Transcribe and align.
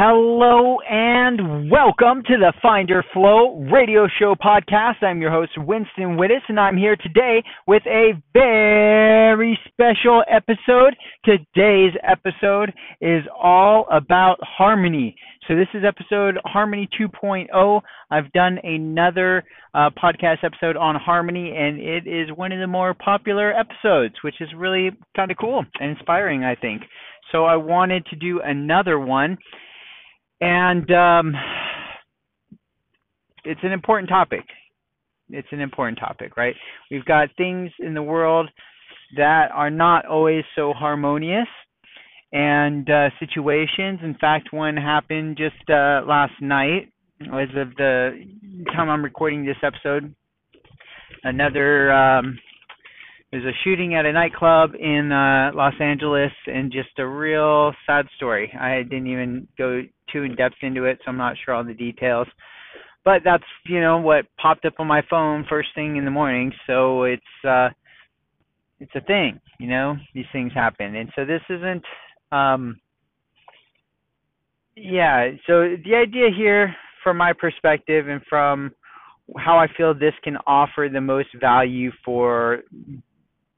Hello 0.00 0.78
and 0.88 1.72
welcome 1.72 2.22
to 2.28 2.36
the 2.36 2.52
Find 2.62 2.88
Your 2.88 3.02
Flow 3.12 3.58
radio 3.72 4.06
show 4.20 4.36
podcast. 4.36 5.02
I'm 5.02 5.20
your 5.20 5.32
host, 5.32 5.50
Winston 5.58 6.16
Wittes, 6.16 6.46
and 6.46 6.60
I'm 6.60 6.76
here 6.76 6.94
today 6.94 7.42
with 7.66 7.82
a 7.84 8.12
very 8.32 9.58
special 9.66 10.22
episode. 10.30 10.94
Today's 11.24 11.94
episode 12.06 12.72
is 13.00 13.24
all 13.36 13.88
about 13.90 14.38
harmony. 14.40 15.16
So, 15.48 15.56
this 15.56 15.66
is 15.74 15.82
episode 15.84 16.38
Harmony 16.44 16.88
2.0. 16.96 17.80
I've 18.12 18.30
done 18.30 18.60
another 18.62 19.42
uh, 19.74 19.90
podcast 20.00 20.44
episode 20.44 20.76
on 20.76 20.94
harmony, 20.94 21.56
and 21.56 21.80
it 21.80 22.06
is 22.06 22.28
one 22.36 22.52
of 22.52 22.60
the 22.60 22.68
more 22.68 22.94
popular 22.94 23.52
episodes, 23.52 24.14
which 24.22 24.36
is 24.40 24.48
really 24.56 24.90
kind 25.16 25.32
of 25.32 25.38
cool 25.38 25.64
and 25.80 25.90
inspiring, 25.90 26.44
I 26.44 26.54
think. 26.54 26.82
So, 27.32 27.46
I 27.46 27.56
wanted 27.56 28.06
to 28.06 28.16
do 28.16 28.40
another 28.44 29.00
one 29.00 29.38
and 30.40 30.90
um, 30.90 31.34
it's 33.44 33.60
an 33.62 33.72
important 33.72 34.08
topic. 34.08 34.44
It's 35.30 35.48
an 35.52 35.60
important 35.60 35.98
topic, 35.98 36.36
right? 36.36 36.54
We've 36.90 37.04
got 37.04 37.28
things 37.36 37.70
in 37.80 37.94
the 37.94 38.02
world 38.02 38.48
that 39.16 39.48
are 39.52 39.70
not 39.70 40.06
always 40.06 40.44
so 40.54 40.72
harmonious 40.72 41.48
and 42.32 42.88
uh, 42.90 43.08
situations. 43.18 44.00
In 44.02 44.16
fact, 44.20 44.52
one 44.52 44.76
happened 44.76 45.36
just 45.36 45.68
uh, 45.68 46.02
last 46.06 46.34
night, 46.40 46.92
as 47.22 47.48
of 47.56 47.74
the 47.76 48.10
time 48.74 48.88
I'm 48.88 49.02
recording 49.02 49.44
this 49.44 49.56
episode. 49.62 50.14
Another 51.24 51.92
um, 51.92 52.38
there's 53.30 53.44
a 53.44 53.56
shooting 53.62 53.94
at 53.94 54.06
a 54.06 54.12
nightclub 54.12 54.70
in 54.74 55.12
uh, 55.12 55.50
Los 55.54 55.74
Angeles, 55.80 56.32
and 56.46 56.72
just 56.72 56.98
a 56.98 57.06
real 57.06 57.72
sad 57.86 58.06
story. 58.16 58.50
I 58.58 58.82
didn't 58.82 59.06
even 59.06 59.46
go 59.58 59.82
too 60.12 60.22
in 60.22 60.34
depth 60.34 60.56
into 60.62 60.84
it, 60.84 60.98
so 61.04 61.10
I'm 61.10 61.18
not 61.18 61.36
sure 61.44 61.54
all 61.54 61.64
the 61.64 61.74
details. 61.74 62.26
But 63.04 63.22
that's 63.24 63.44
you 63.66 63.80
know 63.80 63.98
what 63.98 64.26
popped 64.40 64.64
up 64.64 64.74
on 64.78 64.86
my 64.86 65.02
phone 65.10 65.44
first 65.48 65.68
thing 65.74 65.96
in 65.96 66.04
the 66.04 66.10
morning, 66.10 66.52
so 66.66 67.04
it's 67.04 67.22
uh, 67.46 67.68
it's 68.80 68.92
a 68.94 69.02
thing. 69.02 69.40
You 69.58 69.68
know, 69.68 69.96
these 70.14 70.26
things 70.32 70.52
happen, 70.54 70.96
and 70.96 71.10
so 71.14 71.24
this 71.24 71.42
isn't. 71.50 71.84
Um, 72.32 72.80
yeah, 74.74 75.30
so 75.46 75.74
the 75.84 75.96
idea 75.96 76.28
here, 76.34 76.74
from 77.02 77.16
my 77.16 77.32
perspective, 77.32 78.08
and 78.08 78.22
from 78.28 78.72
how 79.36 79.58
I 79.58 79.66
feel 79.76 79.92
this 79.92 80.14
can 80.22 80.36
offer 80.46 80.88
the 80.90 81.00
most 81.00 81.28
value 81.38 81.90
for 82.04 82.62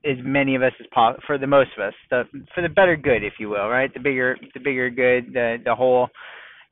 as 0.04 0.16
many 0.22 0.54
of 0.54 0.62
us 0.62 0.72
as 0.80 0.86
possible 0.92 1.22
for 1.26 1.38
the 1.38 1.46
most 1.46 1.70
of 1.76 1.82
us 1.84 1.94
the 2.10 2.24
for 2.54 2.62
the 2.62 2.68
better 2.68 2.96
good 2.96 3.22
if 3.22 3.34
you 3.38 3.48
will 3.48 3.68
right? 3.68 3.92
The 3.92 4.00
bigger 4.00 4.36
the 4.54 4.60
bigger 4.60 4.90
good 4.90 5.32
the 5.32 5.58
the 5.64 5.74
whole. 5.74 6.08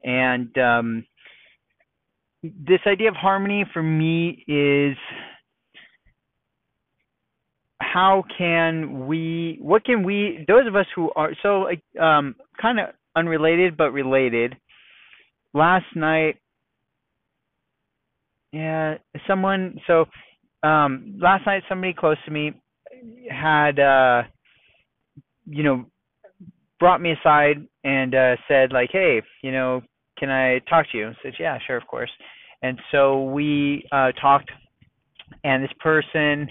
And 0.03 0.57
um 0.59 1.05
this 2.43 2.81
idea 2.87 3.09
of 3.09 3.17
harmony 3.17 3.65
for 3.73 3.83
me 3.83 4.45
is 4.47 4.97
how 7.81 8.25
can 8.37 9.06
we 9.06 9.59
what 9.61 9.84
can 9.84 10.05
we 10.05 10.45
those 10.49 10.67
of 10.67 10.77
us 10.77 10.87
who 10.95 11.11
are 11.17 11.33
so 11.43 11.67
um 12.01 12.34
kind 12.61 12.81
of 12.81 12.89
unrelated 13.17 13.77
but 13.77 13.91
related. 13.91 14.56
Last 15.53 15.87
night 15.95 16.37
yeah 18.53 18.95
someone 19.27 19.79
so 19.87 20.06
um 20.62 21.19
last 21.21 21.45
night 21.47 21.62
somebody 21.69 21.93
close 21.93 22.17
to 22.25 22.31
me 22.31 22.53
had 23.31 23.79
uh 23.79 24.23
you 25.47 25.63
know 25.63 25.85
brought 26.79 27.01
me 27.01 27.13
aside 27.13 27.67
and 27.85 28.15
uh 28.15 28.37
said 28.47 28.73
like 28.73 28.91
hey 28.93 29.21
you 29.43 29.53
know 29.53 29.81
can 30.19 30.31
i 30.31 30.59
talk 30.69 30.87
to 30.91 30.99
you? 30.99 31.09
I 31.09 31.13
said 31.23 31.35
yeah 31.39 31.59
sure 31.67 31.77
of 31.77 31.87
course. 31.87 32.11
And 32.63 32.79
so 32.91 33.25
we 33.25 33.85
uh 33.93 34.13
talked 34.21 34.50
and 35.45 35.62
this 35.62 35.72
person 35.81 36.50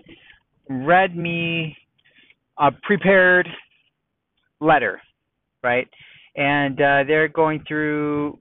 read 0.70 1.16
me 1.16 1.76
a 2.60 2.72
prepared 2.84 3.48
letter 4.60 5.02
right? 5.64 5.88
And 6.36 6.80
uh 6.80 7.04
they're 7.08 7.28
going 7.28 7.64
through 7.68 8.40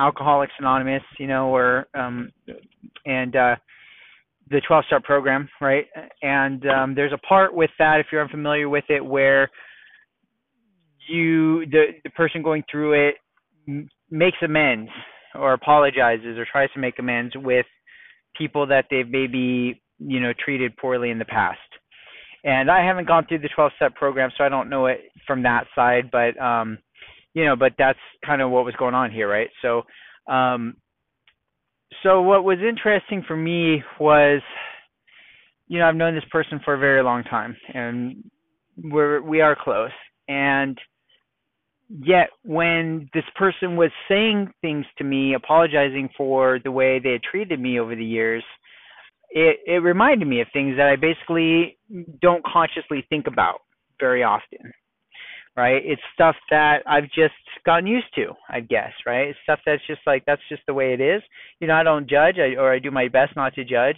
alcoholics 0.00 0.52
anonymous 0.58 1.02
you 1.18 1.26
know 1.26 1.54
or 1.54 1.86
um 1.94 2.32
and 3.06 3.36
uh 3.36 3.54
the 4.50 4.60
12 4.66 4.84
step 4.86 5.04
program, 5.04 5.48
right? 5.60 5.86
And 6.22 6.66
um, 6.68 6.94
there's 6.94 7.12
a 7.12 7.26
part 7.26 7.54
with 7.54 7.70
that, 7.78 8.00
if 8.00 8.06
you're 8.12 8.22
unfamiliar 8.22 8.68
with 8.68 8.84
it, 8.88 9.04
where 9.04 9.50
you 11.08 11.66
the 11.66 11.86
the 12.02 12.10
person 12.10 12.42
going 12.42 12.64
through 12.70 13.08
it 13.08 13.16
m- 13.68 13.88
makes 14.10 14.38
amends 14.42 14.90
or 15.34 15.52
apologizes 15.52 16.38
or 16.38 16.46
tries 16.50 16.70
to 16.72 16.80
make 16.80 16.98
amends 16.98 17.34
with 17.36 17.66
people 18.36 18.66
that 18.66 18.86
they've 18.90 19.08
maybe 19.08 19.80
you 19.98 20.20
know 20.20 20.32
treated 20.44 20.76
poorly 20.76 21.10
in 21.10 21.18
the 21.18 21.24
past. 21.24 21.58
And 22.44 22.70
I 22.70 22.84
haven't 22.84 23.08
gone 23.08 23.26
through 23.26 23.38
the 23.38 23.48
12 23.54 23.72
step 23.76 23.94
program, 23.94 24.30
so 24.36 24.44
I 24.44 24.50
don't 24.50 24.68
know 24.68 24.86
it 24.86 25.00
from 25.26 25.42
that 25.44 25.64
side, 25.74 26.10
but 26.10 26.38
um, 26.38 26.78
you 27.32 27.44
know, 27.44 27.56
but 27.56 27.72
that's 27.78 27.98
kind 28.24 28.42
of 28.42 28.50
what 28.50 28.64
was 28.64 28.74
going 28.76 28.94
on 28.94 29.10
here, 29.10 29.28
right? 29.28 29.48
So 29.62 29.82
um, 30.30 30.76
so 32.02 32.22
what 32.22 32.44
was 32.44 32.58
interesting 32.58 33.24
for 33.26 33.36
me 33.36 33.82
was 34.00 34.40
you 35.68 35.78
know 35.78 35.86
i've 35.86 35.96
known 35.96 36.14
this 36.14 36.24
person 36.30 36.60
for 36.64 36.74
a 36.74 36.78
very 36.78 37.02
long 37.02 37.22
time 37.24 37.56
and 37.72 38.22
we're 38.82 39.22
we 39.22 39.40
are 39.40 39.56
close. 39.58 39.90
And 40.28 40.78
yet 41.88 42.30
when 42.44 43.08
this 43.12 43.24
person 43.36 43.76
was 43.76 43.90
saying 44.08 44.50
things 44.62 44.86
to 44.98 45.04
me 45.04 45.34
apologizing 45.34 46.08
for 46.16 46.58
the 46.64 46.72
way 46.72 46.98
they 46.98 47.12
had 47.12 47.22
treated 47.22 47.60
me 47.60 47.78
over 47.78 47.94
the 47.94 48.04
years 48.04 48.42
it 49.30 49.58
it 49.66 49.82
reminded 49.82 50.26
me 50.26 50.40
of 50.40 50.48
things 50.52 50.76
that 50.76 50.88
i 50.88 50.96
basically 50.96 51.76
don't 52.22 52.42
consciously 52.44 53.04
think 53.10 53.26
about 53.26 53.60
very 54.00 54.22
often 54.22 54.72
right? 55.56 55.82
It's 55.84 56.02
stuff 56.14 56.36
that 56.50 56.78
I've 56.86 57.04
just 57.04 57.34
gotten 57.64 57.86
used 57.86 58.12
to, 58.16 58.32
I 58.48 58.60
guess, 58.60 58.92
right? 59.06 59.28
It's 59.28 59.38
stuff 59.44 59.60
that's 59.64 59.86
just 59.86 60.00
like 60.06 60.24
that's 60.26 60.42
just 60.48 60.62
the 60.66 60.74
way 60.74 60.92
it 60.92 61.00
is. 61.00 61.22
You 61.60 61.68
know, 61.68 61.74
I 61.74 61.82
don't 61.82 62.08
judge, 62.08 62.36
I, 62.38 62.56
or 62.58 62.72
I 62.72 62.78
do 62.78 62.90
my 62.90 63.08
best 63.08 63.36
not 63.36 63.54
to 63.54 63.64
judge. 63.64 63.96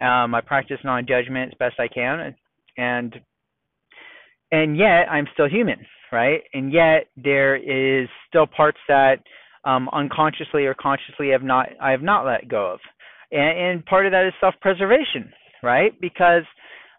Um, 0.00 0.34
I 0.34 0.40
practice 0.42 0.78
non-judgment 0.84 1.52
as 1.52 1.58
best 1.58 1.80
I 1.80 1.88
can, 1.88 2.34
and 2.76 3.14
and 4.52 4.76
yet 4.76 5.10
I'm 5.10 5.26
still 5.32 5.48
human, 5.48 5.86
right? 6.12 6.42
And 6.54 6.72
yet 6.72 7.08
there 7.16 7.56
is 7.56 8.08
still 8.28 8.46
parts 8.46 8.78
that 8.88 9.16
um, 9.64 9.88
unconsciously 9.92 10.66
or 10.66 10.74
consciously 10.74 11.30
have 11.30 11.42
not 11.42 11.68
I 11.80 11.90
have 11.90 12.02
not 12.02 12.24
let 12.26 12.48
go 12.48 12.74
of, 12.74 12.80
and, 13.32 13.58
and 13.58 13.86
part 13.86 14.06
of 14.06 14.12
that 14.12 14.26
is 14.26 14.34
self-preservation, 14.40 15.32
right? 15.62 15.98
Because 16.00 16.44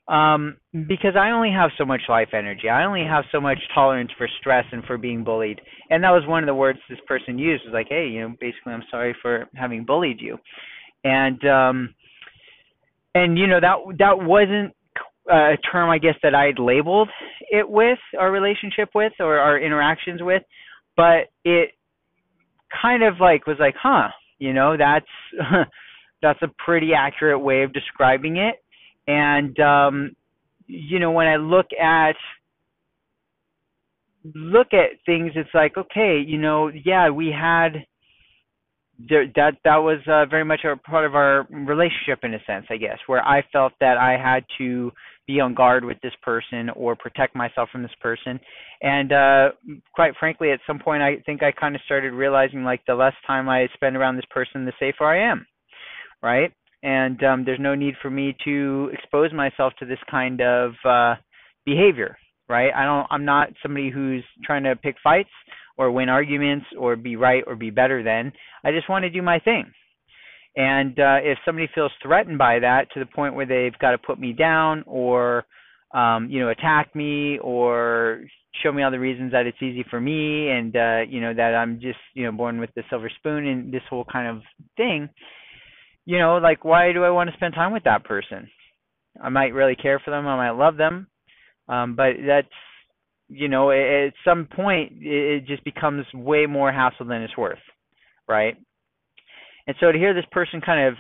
um, 0.08 0.58
because 0.88 1.16
I 1.20 1.32
only 1.32 1.52
have 1.52 1.72
so 1.78 1.86
much 1.86 2.02
life 2.08 2.30
energy. 2.34 2.70
I 2.70 2.86
only 2.86 3.04
have 3.04 3.26
so 3.32 3.42
much 3.42 3.58
tolerance 3.76 4.12
for 4.18 4.28
stress 4.40 4.66
and 4.72 4.84
for 4.86 4.98
being 4.98 5.24
bullied. 5.24 5.60
And 5.90 6.04
that 6.04 6.12
was 6.12 6.24
one 6.26 6.44
of 6.44 6.48
the 6.48 6.56
words 6.56 6.80
this 6.90 7.00
person 7.08 7.38
used 7.38 7.66
was 7.66 7.74
like, 7.74 7.88
"Hey, 7.90 8.08
you 8.08 8.22
know, 8.22 8.36
basically, 8.40 8.74
I'm 8.74 8.84
sorry 8.90 9.16
for 9.22 9.48
having 9.56 9.86
bullied 9.86 10.22
you." 10.22 10.38
And 11.04 11.44
um, 11.46 11.96
and 13.16 13.38
you 13.38 13.48
know 13.48 13.60
that 13.60 13.78
that 14.00 14.18
wasn't 14.20 14.74
a 15.30 15.58
term, 15.72 15.90
I 15.90 15.98
guess, 15.98 16.16
that 16.24 16.34
I'd 16.34 16.60
labeled 16.60 17.10
it 17.52 17.70
with 17.70 18.00
our 18.18 18.32
relationship 18.32 18.90
with 18.96 19.12
or 19.20 19.40
our 19.40 19.60
interactions 19.60 20.22
with, 20.24 20.42
but 20.96 21.28
it 21.44 21.72
kind 22.82 23.04
of 23.04 23.16
like 23.20 23.46
was 23.46 23.58
like, 23.60 23.76
huh, 23.82 24.08
you 24.40 24.54
know, 24.54 24.78
that's 24.78 25.06
that's 26.22 26.42
a 26.42 26.52
pretty 26.64 26.92
accurate 26.98 27.42
way 27.42 27.64
of 27.64 27.74
describing 27.74 28.38
it 28.38 28.56
and 29.08 29.60
um, 29.60 30.16
you 30.68 31.00
know, 31.00 31.12
when 31.12 31.28
I 31.28 31.38
look 31.38 31.68
at 31.82 32.16
look 34.36 34.68
at 34.74 35.00
things, 35.06 35.32
it's 35.36 35.50
like, 35.54 35.78
okay, 35.78 36.22
you 36.26 36.38
know, 36.38 36.70
yeah, 36.86 37.10
we 37.10 37.28
had 37.28 37.86
there, 39.10 39.28
that 39.36 39.54
that 39.64 39.78
was 39.78 40.00
uh, 40.08 40.26
very 40.26 40.44
much 40.44 40.62
a 40.66 40.76
part 40.76 41.06
of 41.06 41.16
our 41.16 41.48
relationship 41.52 42.20
in 42.24 42.34
a 42.34 42.44
sense, 42.46 42.66
I 42.70 42.78
guess, 42.78 42.98
where 43.08 43.26
I 43.26 43.44
felt 43.52 43.74
that 43.80 43.98
I 43.98 44.18
had 44.18 44.44
to 44.58 44.92
be 45.28 45.40
on 45.40 45.54
guard 45.54 45.84
with 45.84 45.98
this 46.02 46.14
person 46.24 46.70
or 46.72 46.96
protect 46.96 47.36
myself 47.36 47.70
from 47.70 47.84
this 47.84 47.92
person. 48.02 48.40
And 48.82 49.12
uh 49.12 49.50
quite 49.94 50.14
frankly, 50.20 50.52
at 50.52 50.60
some 50.66 50.80
point, 50.80 51.04
I 51.04 51.18
think 51.26 51.44
I 51.44 51.52
kind 51.52 51.76
of 51.76 51.82
started 51.86 52.14
realizing 52.14 52.64
like 52.64 52.82
the 52.88 52.96
less 52.96 53.14
time 53.28 53.50
I 53.50 53.68
spend 53.74 53.98
around 53.98 54.16
this 54.16 54.26
person, 54.32 54.66
the 54.66 54.74
safer 54.80 55.06
I 55.06 55.30
am, 55.30 55.46
right? 56.24 56.52
And 56.88 57.22
um, 57.22 57.44
there's 57.44 57.60
no 57.60 57.76
need 57.76 57.96
for 58.02 58.10
me 58.10 58.34
to 58.46 58.90
expose 58.94 59.34
myself 59.34 59.74
to 59.78 59.86
this 59.86 60.00
kind 60.10 60.40
of 60.40 60.72
uh, 60.86 61.16
behavior, 61.66 62.18
right? 62.48 62.72
I 62.74 62.86
don't. 62.86 63.06
I'm 63.12 63.26
not 63.26 63.50
somebody 63.62 63.90
who's 63.90 64.24
trying 64.46 64.64
to 64.64 64.74
pick 64.78 64.96
fights 65.04 65.30
or 65.78 65.92
win 65.92 66.08
arguments 66.08 66.66
or 66.80 66.96
be 66.96 67.18
right 67.18 67.44
or 67.46 67.58
be 67.58 67.72
better 67.72 68.04
than. 68.04 68.32
I 68.64 68.72
just 68.72 68.90
want 68.90 69.04
to 69.04 69.10
do 69.10 69.22
my 69.22 69.38
thing. 69.40 69.70
And 70.56 70.98
uh, 70.98 71.18
if 71.22 71.38
somebody 71.46 71.68
feels 71.76 71.92
threatened 72.02 72.38
by 72.38 72.60
that 72.60 72.88
to 72.94 73.02
the 73.02 73.06
point 73.06 73.36
where 73.36 73.46
they've 73.46 73.78
got 73.80 73.92
to 73.92 73.98
put 73.98 74.18
me 74.18 74.32
down 74.32 74.86
or 74.88 75.46
um, 75.94 76.30
you 76.30 76.40
know, 76.40 76.50
attack 76.50 76.96
me 76.96 77.38
or 77.40 78.22
show 78.64 78.72
me 78.72 78.82
all 78.82 78.92
the 78.92 79.00
reasons 79.00 79.34
that 79.34 79.46
it's 79.46 79.62
easy 79.62 79.86
for 79.90 80.00
me 80.00 80.50
and 80.50 80.76
uh, 80.76 81.02
you 81.08 81.20
know, 81.20 81.34
that 81.34 81.54
I'm 81.54 81.82
just, 81.82 82.00
you 82.14 82.24
know, 82.24 82.32
born 82.32 82.62
with 82.62 82.70
the 82.76 82.84
silver 82.90 83.12
spoon 83.20 83.46
and 83.46 83.74
this 83.74 83.84
whole 83.90 84.06
kind 84.06 84.28
of 84.28 84.42
thing, 84.78 85.10
you 86.08 86.18
know, 86.18 86.38
like 86.38 86.64
why 86.64 86.94
do 86.94 87.04
I 87.04 87.10
want 87.10 87.30
to 87.30 87.36
spend 87.36 87.54
time 87.54 87.74
with 87.74 87.84
that 87.84 88.06
person? 88.06 88.50
I 89.22 89.28
might 89.28 89.54
really 89.54 89.76
care 89.76 90.00
for 90.04 90.10
them, 90.10 90.26
I 90.26 90.38
might 90.38 90.58
love 90.58 90.78
them. 90.78 91.08
Um, 91.68 91.96
but 91.96 92.14
that's 92.26 92.48
you 93.30 93.50
know, 93.50 93.72
at 93.72 94.14
some 94.24 94.48
point 94.50 94.94
it 95.02 95.46
just 95.46 95.64
becomes 95.66 96.06
way 96.14 96.46
more 96.46 96.72
hassle 96.72 97.06
than 97.06 97.22
it's 97.22 97.36
worth, 97.36 97.60
right? 98.26 98.56
And 99.68 99.76
so 99.82 99.92
to 99.92 99.98
hear 99.98 100.14
this 100.14 100.24
person 100.32 100.62
kind 100.62 100.88
of 100.88 100.94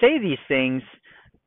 say 0.00 0.20
these 0.20 0.38
things, 0.46 0.80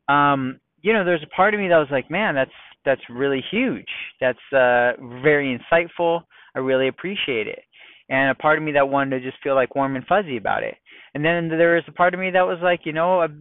um, 0.10 0.60
you 0.82 0.92
know, 0.92 1.06
there's 1.06 1.24
a 1.24 1.36
part 1.36 1.54
of 1.54 1.62
me 1.62 1.70
that 1.70 1.78
was 1.78 1.88
like, 1.90 2.12
man, 2.12 2.36
that's 2.36 2.52
that's 2.84 3.02
really 3.10 3.44
huge. 3.50 3.88
That's 4.20 4.38
uh, 4.52 4.92
very 5.24 5.58
insightful. 5.58 6.24
I 6.54 6.60
really 6.60 6.90
appreciate 6.90 7.48
it. 7.48 7.62
And 8.10 8.30
a 8.30 8.36
part 8.36 8.58
of 8.58 8.64
me 8.64 8.74
that 8.74 8.90
wanted 8.90 9.18
to 9.18 9.26
just 9.26 9.42
feel 9.42 9.56
like 9.56 9.74
warm 9.74 9.96
and 9.96 10.06
fuzzy 10.06 10.38
about 10.38 10.64
it. 10.64 10.76
And 11.16 11.24
then 11.24 11.48
there 11.48 11.76
was 11.76 11.84
a 11.88 11.94
part 11.94 12.14
of 12.14 12.20
me 12.20 12.30
that 12.32 12.46
was 12.46 12.60
like, 12.62 12.82
you 12.84 12.94
know, 12.94 13.22
I've 13.22 13.36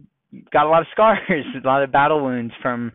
got 0.51 0.65
a 0.65 0.69
lot 0.69 0.81
of 0.81 0.87
scars, 0.93 1.19
a 1.29 1.67
lot 1.67 1.83
of 1.83 1.91
battle 1.91 2.23
wounds 2.23 2.53
from 2.61 2.91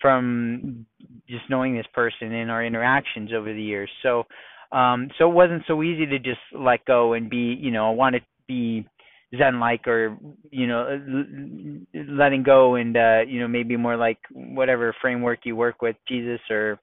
from 0.00 0.86
just 1.28 1.42
knowing 1.50 1.76
this 1.76 1.86
person 1.92 2.32
and 2.32 2.50
our 2.50 2.64
interactions 2.64 3.30
over 3.36 3.52
the 3.52 3.62
years. 3.62 3.90
So 4.02 4.24
um 4.72 5.10
so 5.18 5.28
it 5.28 5.34
wasn't 5.34 5.64
so 5.66 5.82
easy 5.82 6.06
to 6.06 6.18
just 6.18 6.40
let 6.56 6.84
go 6.84 7.12
and 7.14 7.28
be, 7.28 7.58
you 7.60 7.72
know, 7.72 7.90
I 7.90 7.94
want 7.94 8.14
to 8.14 8.22
be 8.46 8.86
zen 9.36 9.60
like 9.60 9.86
or 9.86 10.16
you 10.50 10.66
know 10.66 10.98
letting 11.94 12.42
go 12.42 12.74
and 12.74 12.96
uh 12.96 13.20
you 13.26 13.40
know 13.40 13.46
maybe 13.46 13.76
more 13.76 13.96
like 13.96 14.18
whatever 14.32 14.94
framework 15.00 15.40
you 15.44 15.54
work 15.54 15.80
with 15.82 15.94
jesus 16.08 16.40
or 16.50 16.80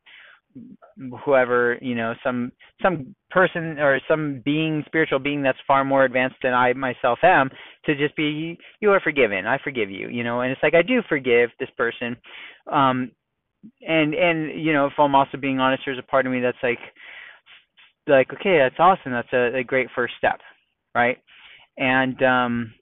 whoever 1.23 1.77
you 1.81 1.95
know 1.95 2.13
some 2.23 2.51
some 2.81 3.15
person 3.29 3.77
or 3.79 3.99
some 4.07 4.41
being 4.43 4.83
spiritual 4.85 5.19
being 5.19 5.41
that's 5.41 5.57
far 5.67 5.83
more 5.83 6.05
advanced 6.05 6.37
than 6.41 6.53
i 6.53 6.73
myself 6.73 7.19
am 7.23 7.49
to 7.85 7.95
just 7.95 8.15
be 8.15 8.57
you 8.79 8.91
are 8.91 8.99
forgiven. 8.99 9.45
I 9.45 9.57
forgive 9.63 9.89
you 9.89 10.09
you 10.09 10.23
know? 10.23 10.41
And 10.41 10.51
it's 10.51 10.63
like 10.63 10.73
i 10.75 10.81
do 10.81 11.01
forgive 11.07 11.49
this 11.59 11.69
person. 11.77 12.17
Um 12.71 13.11
and 13.81 14.13
and 14.13 14.63
you 14.63 14.73
know 14.73 14.87
if 14.87 14.93
i'm 14.97 15.15
also 15.15 15.37
being 15.37 15.59
honest 15.59 15.83
there's 15.85 15.99
a 15.99 16.03
part 16.03 16.25
of 16.25 16.31
me 16.31 16.39
that's 16.39 16.57
like 16.63 16.79
like 18.07 18.31
okay 18.33 18.59
that's 18.59 18.79
awesome. 18.79 19.11
That's 19.11 19.33
a, 19.33 19.57
a 19.57 19.63
great 19.63 19.87
first 19.95 20.13
step 20.17 20.39
right? 20.95 21.17
And 21.77 22.21
um 22.23 22.73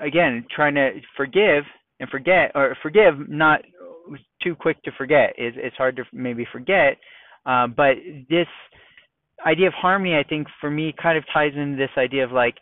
again 0.00 0.46
trying 0.54 0.74
to 0.74 0.90
forgive 1.16 1.64
and 2.00 2.08
forget 2.10 2.52
or 2.54 2.76
forgive 2.82 3.28
not 3.28 3.60
too 4.44 4.54
quick 4.54 4.82
to 4.84 4.92
forget. 4.98 5.34
It's 5.36 5.56
it's 5.58 5.76
hard 5.76 5.96
to 5.96 6.04
maybe 6.12 6.46
forget 6.52 6.98
uh, 7.46 7.66
but 7.66 7.96
this 8.28 8.46
idea 9.44 9.66
of 9.66 9.74
harmony 9.74 10.14
i 10.14 10.22
think 10.22 10.46
for 10.60 10.70
me 10.70 10.94
kind 11.00 11.18
of 11.18 11.24
ties 11.32 11.52
into 11.56 11.76
this 11.76 11.90
idea 11.98 12.24
of 12.24 12.32
like 12.32 12.54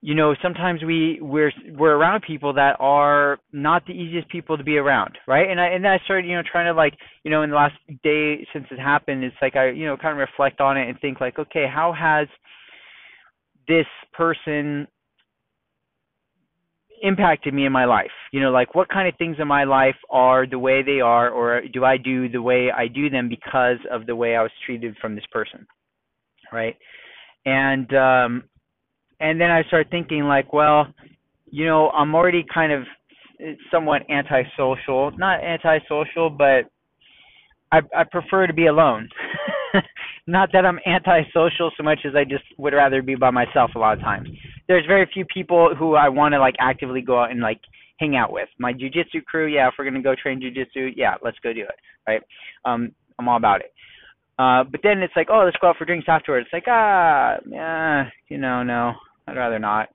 you 0.00 0.14
know 0.14 0.34
sometimes 0.40 0.82
we 0.84 1.18
we're 1.20 1.50
we're 1.76 1.96
around 1.96 2.22
people 2.22 2.52
that 2.52 2.76
are 2.78 3.38
not 3.52 3.84
the 3.86 3.92
easiest 3.92 4.28
people 4.28 4.56
to 4.56 4.62
be 4.62 4.76
around 4.76 5.18
right? 5.26 5.50
And 5.50 5.60
i 5.60 5.66
and 5.68 5.86
i 5.86 5.98
started 6.04 6.28
you 6.28 6.36
know 6.36 6.42
trying 6.50 6.72
to 6.72 6.76
like 6.76 6.94
you 7.24 7.30
know 7.30 7.42
in 7.42 7.50
the 7.50 7.56
last 7.56 7.74
day 8.04 8.46
since 8.52 8.66
it 8.70 8.78
happened 8.78 9.24
it's 9.24 9.36
like 9.42 9.56
i 9.56 9.70
you 9.70 9.86
know 9.86 9.96
kind 9.96 10.12
of 10.12 10.18
reflect 10.18 10.60
on 10.60 10.76
it 10.76 10.88
and 10.88 11.00
think 11.00 11.20
like 11.20 11.38
okay 11.38 11.66
how 11.72 11.92
has 11.92 12.28
this 13.66 13.86
person 14.12 14.86
impacted 17.02 17.54
me 17.54 17.66
in 17.66 17.72
my 17.72 17.84
life? 17.84 18.10
You 18.32 18.40
know 18.40 18.50
like 18.50 18.74
what 18.74 18.88
kind 18.88 19.08
of 19.08 19.16
things 19.16 19.36
in 19.38 19.48
my 19.48 19.64
life 19.64 19.96
are 20.10 20.46
the 20.46 20.58
way 20.58 20.82
they 20.82 21.00
are 21.00 21.30
or 21.30 21.62
do 21.72 21.84
i 21.84 21.96
do 21.96 22.28
the 22.28 22.42
way 22.42 22.70
i 22.70 22.86
do 22.88 23.10
them 23.10 23.28
because 23.28 23.78
of 23.90 24.06
the 24.06 24.16
way 24.16 24.36
i 24.36 24.42
was 24.42 24.52
treated 24.64 24.96
from 25.00 25.14
this 25.14 25.24
person? 25.32 25.66
Right? 26.52 26.76
And 27.44 27.92
um 27.94 28.44
and 29.20 29.40
then 29.40 29.50
i 29.50 29.62
start 29.64 29.88
thinking 29.90 30.24
like 30.24 30.52
well 30.52 30.86
you 31.50 31.66
know 31.66 31.90
i'm 31.90 32.14
already 32.14 32.44
kind 32.52 32.72
of 32.72 32.84
somewhat 33.70 34.02
antisocial. 34.10 35.12
Not 35.16 35.40
antisocial 35.42 36.30
but 36.30 36.70
i 37.72 37.80
i 37.96 38.04
prefer 38.04 38.46
to 38.46 38.52
be 38.52 38.66
alone. 38.66 39.08
Not 40.26 40.50
that 40.52 40.66
I'm 40.66 40.78
antisocial 40.86 41.70
so 41.76 41.82
much 41.82 42.00
as 42.04 42.14
I 42.14 42.24
just 42.24 42.44
would 42.58 42.74
rather 42.74 43.00
be 43.00 43.14
by 43.14 43.30
myself 43.30 43.70
a 43.74 43.78
lot 43.78 43.96
of 43.96 44.00
times. 44.00 44.28
There's 44.68 44.86
very 44.86 45.08
few 45.12 45.24
people 45.24 45.74
who 45.76 45.94
I 45.94 46.08
want 46.08 46.32
to 46.34 46.38
like 46.38 46.54
actively 46.60 47.00
go 47.00 47.20
out 47.20 47.30
and 47.30 47.40
like 47.40 47.60
hang 47.98 48.16
out 48.16 48.32
with. 48.32 48.48
My 48.58 48.72
jujitsu 48.72 49.24
crew, 49.26 49.46
yeah, 49.46 49.68
if 49.68 49.74
we're 49.78 49.84
gonna 49.84 50.02
go 50.02 50.14
train 50.14 50.40
jujitsu, 50.40 50.92
yeah, 50.96 51.14
let's 51.22 51.38
go 51.42 51.52
do 51.52 51.62
it, 51.62 51.74
right? 52.06 52.22
Um, 52.64 52.92
I'm 53.18 53.28
all 53.28 53.36
about 53.36 53.60
it. 53.60 53.72
Uh, 54.38 54.62
but 54.70 54.80
then 54.84 54.98
it's 54.98 55.14
like, 55.16 55.28
oh, 55.30 55.42
let's 55.44 55.56
go 55.60 55.68
out 55.68 55.76
for 55.76 55.84
drinks 55.84 56.06
afterwards. 56.08 56.46
It's 56.46 56.52
like, 56.52 56.68
ah, 56.68 57.36
yeah, 57.48 58.04
you 58.28 58.38
know, 58.38 58.62
no, 58.62 58.92
I'd 59.26 59.36
rather 59.36 59.58
not. 59.58 59.88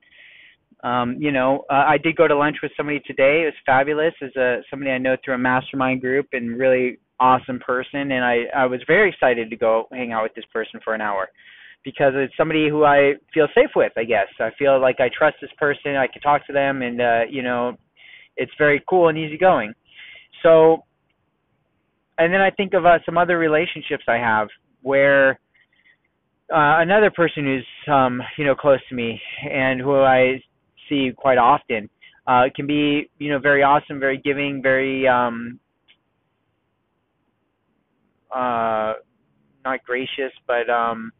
Um, 0.84 1.16
you 1.18 1.32
know, 1.32 1.64
uh, 1.70 1.86
I 1.88 1.98
did 1.98 2.18
go 2.18 2.28
to 2.28 2.36
lunch 2.36 2.58
with 2.62 2.74
somebody 2.76 3.00
today. 3.08 3.44
It 3.44 3.46
was 3.46 3.54
fabulous. 3.66 4.14
As 4.22 4.36
a 4.36 4.58
somebody 4.70 4.92
I 4.92 4.98
know 4.98 5.16
through 5.24 5.36
a 5.36 5.38
mastermind 5.38 6.02
group, 6.02 6.28
and 6.34 6.60
really 6.60 6.98
awesome 7.20 7.60
person 7.60 8.12
and 8.12 8.26
I 8.26 8.44
I 8.56 8.66
was 8.66 8.82
very 8.86 9.10
excited 9.10 9.50
to 9.50 9.56
go 9.56 9.88
hang 9.92 10.12
out 10.12 10.24
with 10.24 10.34
this 10.36 10.46
person 10.52 10.80
for 10.84 10.94
an 10.94 11.02
hour 11.02 11.30
because 11.84 12.14
it's 12.16 12.34
somebody 12.38 12.70
who 12.70 12.84
I 12.86 13.14
feel 13.34 13.48
safe 13.54 13.72
with, 13.76 13.92
I 13.98 14.04
guess. 14.04 14.28
I 14.40 14.50
feel 14.58 14.80
like 14.80 14.98
I 15.00 15.10
trust 15.16 15.38
this 15.42 15.52
person, 15.58 15.96
I 15.96 16.08
can 16.08 16.22
talk 16.22 16.46
to 16.48 16.54
them 16.54 16.82
and 16.82 17.02
uh 17.02 17.22
you 17.30 17.42
know, 17.42 17.78
it's 18.38 18.52
very 18.58 18.84
cool 18.90 19.10
and 19.10 19.18
easygoing. 19.18 19.74
So 20.42 20.84
and 22.18 22.34
then 22.34 22.42
I 22.42 22.52
think 22.52 22.74
of 22.74 22.86
uh, 22.86 23.00
some 23.06 23.18
other 23.18 23.38
relationships 23.38 24.04
I 24.08 24.18
have 24.18 24.48
where 24.82 25.40
uh 26.52 26.80
another 26.82 27.12
person 27.12 27.46
who's 27.46 27.94
um 27.94 28.22
you 28.38 28.46
know 28.46 28.56
close 28.56 28.80
to 28.90 28.96
me 28.96 29.20
and 29.50 29.80
who 29.80 29.96
I 30.02 30.42
see 30.90 31.12
quite 31.16 31.38
often 31.38 31.90
uh 32.28 32.44
can 32.56 32.68
be 32.68 33.10
you 33.18 33.30
know 33.32 33.40
very 33.40 33.64
awesome 33.64 34.00
very 34.00 34.18
giving 34.18 34.62
very 34.62 35.08
um 35.08 35.60
uh, 38.34 38.94
not 39.64 39.84
gracious, 39.86 40.32
but 40.48 40.70
um, 40.70 41.12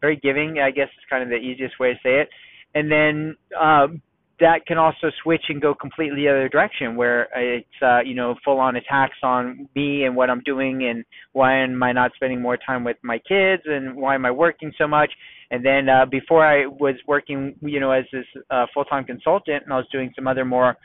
very 0.00 0.16
giving. 0.16 0.58
I 0.58 0.70
guess 0.70 0.88
is 0.88 1.04
kind 1.08 1.22
of 1.22 1.28
the 1.28 1.36
easiest 1.36 1.78
way 1.78 1.92
to 1.92 1.98
say 2.02 2.20
it. 2.20 2.28
And 2.74 2.90
then 2.90 3.36
um, 3.60 4.02
that 4.40 4.64
can 4.66 4.78
also 4.78 5.10
switch 5.22 5.42
and 5.48 5.60
go 5.60 5.74
completely 5.74 6.22
the 6.22 6.28
other 6.28 6.48
direction, 6.48 6.96
where 6.96 7.28
it's 7.36 7.82
uh, 7.82 8.00
you 8.00 8.14
know 8.14 8.34
full 8.44 8.58
on 8.58 8.76
attacks 8.76 9.18
on 9.22 9.68
me 9.74 10.04
and 10.04 10.16
what 10.16 10.30
I'm 10.30 10.42
doing, 10.44 10.88
and 10.88 11.04
why 11.32 11.62
am 11.62 11.82
I 11.82 11.92
not 11.92 12.12
spending 12.16 12.40
more 12.40 12.56
time 12.56 12.82
with 12.82 12.96
my 13.02 13.18
kids, 13.18 13.62
and 13.66 13.96
why 13.96 14.14
am 14.14 14.24
I 14.24 14.30
working 14.30 14.72
so 14.78 14.88
much? 14.88 15.10
And 15.50 15.64
then 15.64 15.88
uh, 15.88 16.06
before 16.06 16.46
I 16.46 16.66
was 16.66 16.94
working, 17.06 17.54
you 17.60 17.80
know, 17.80 17.90
as 17.90 18.04
this 18.12 18.24
uh, 18.50 18.66
full 18.72 18.84
time 18.84 19.04
consultant, 19.04 19.64
and 19.64 19.72
I 19.72 19.76
was 19.76 19.86
doing 19.92 20.12
some 20.16 20.26
other 20.26 20.44
more 20.44 20.76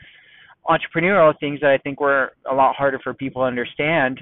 entrepreneurial 0.68 1.32
things 1.38 1.60
that 1.60 1.70
I 1.70 1.78
think 1.78 2.00
were 2.00 2.32
a 2.50 2.54
lot 2.54 2.74
harder 2.74 2.98
for 3.02 3.14
people 3.14 3.42
to 3.42 3.46
understand 3.46 4.20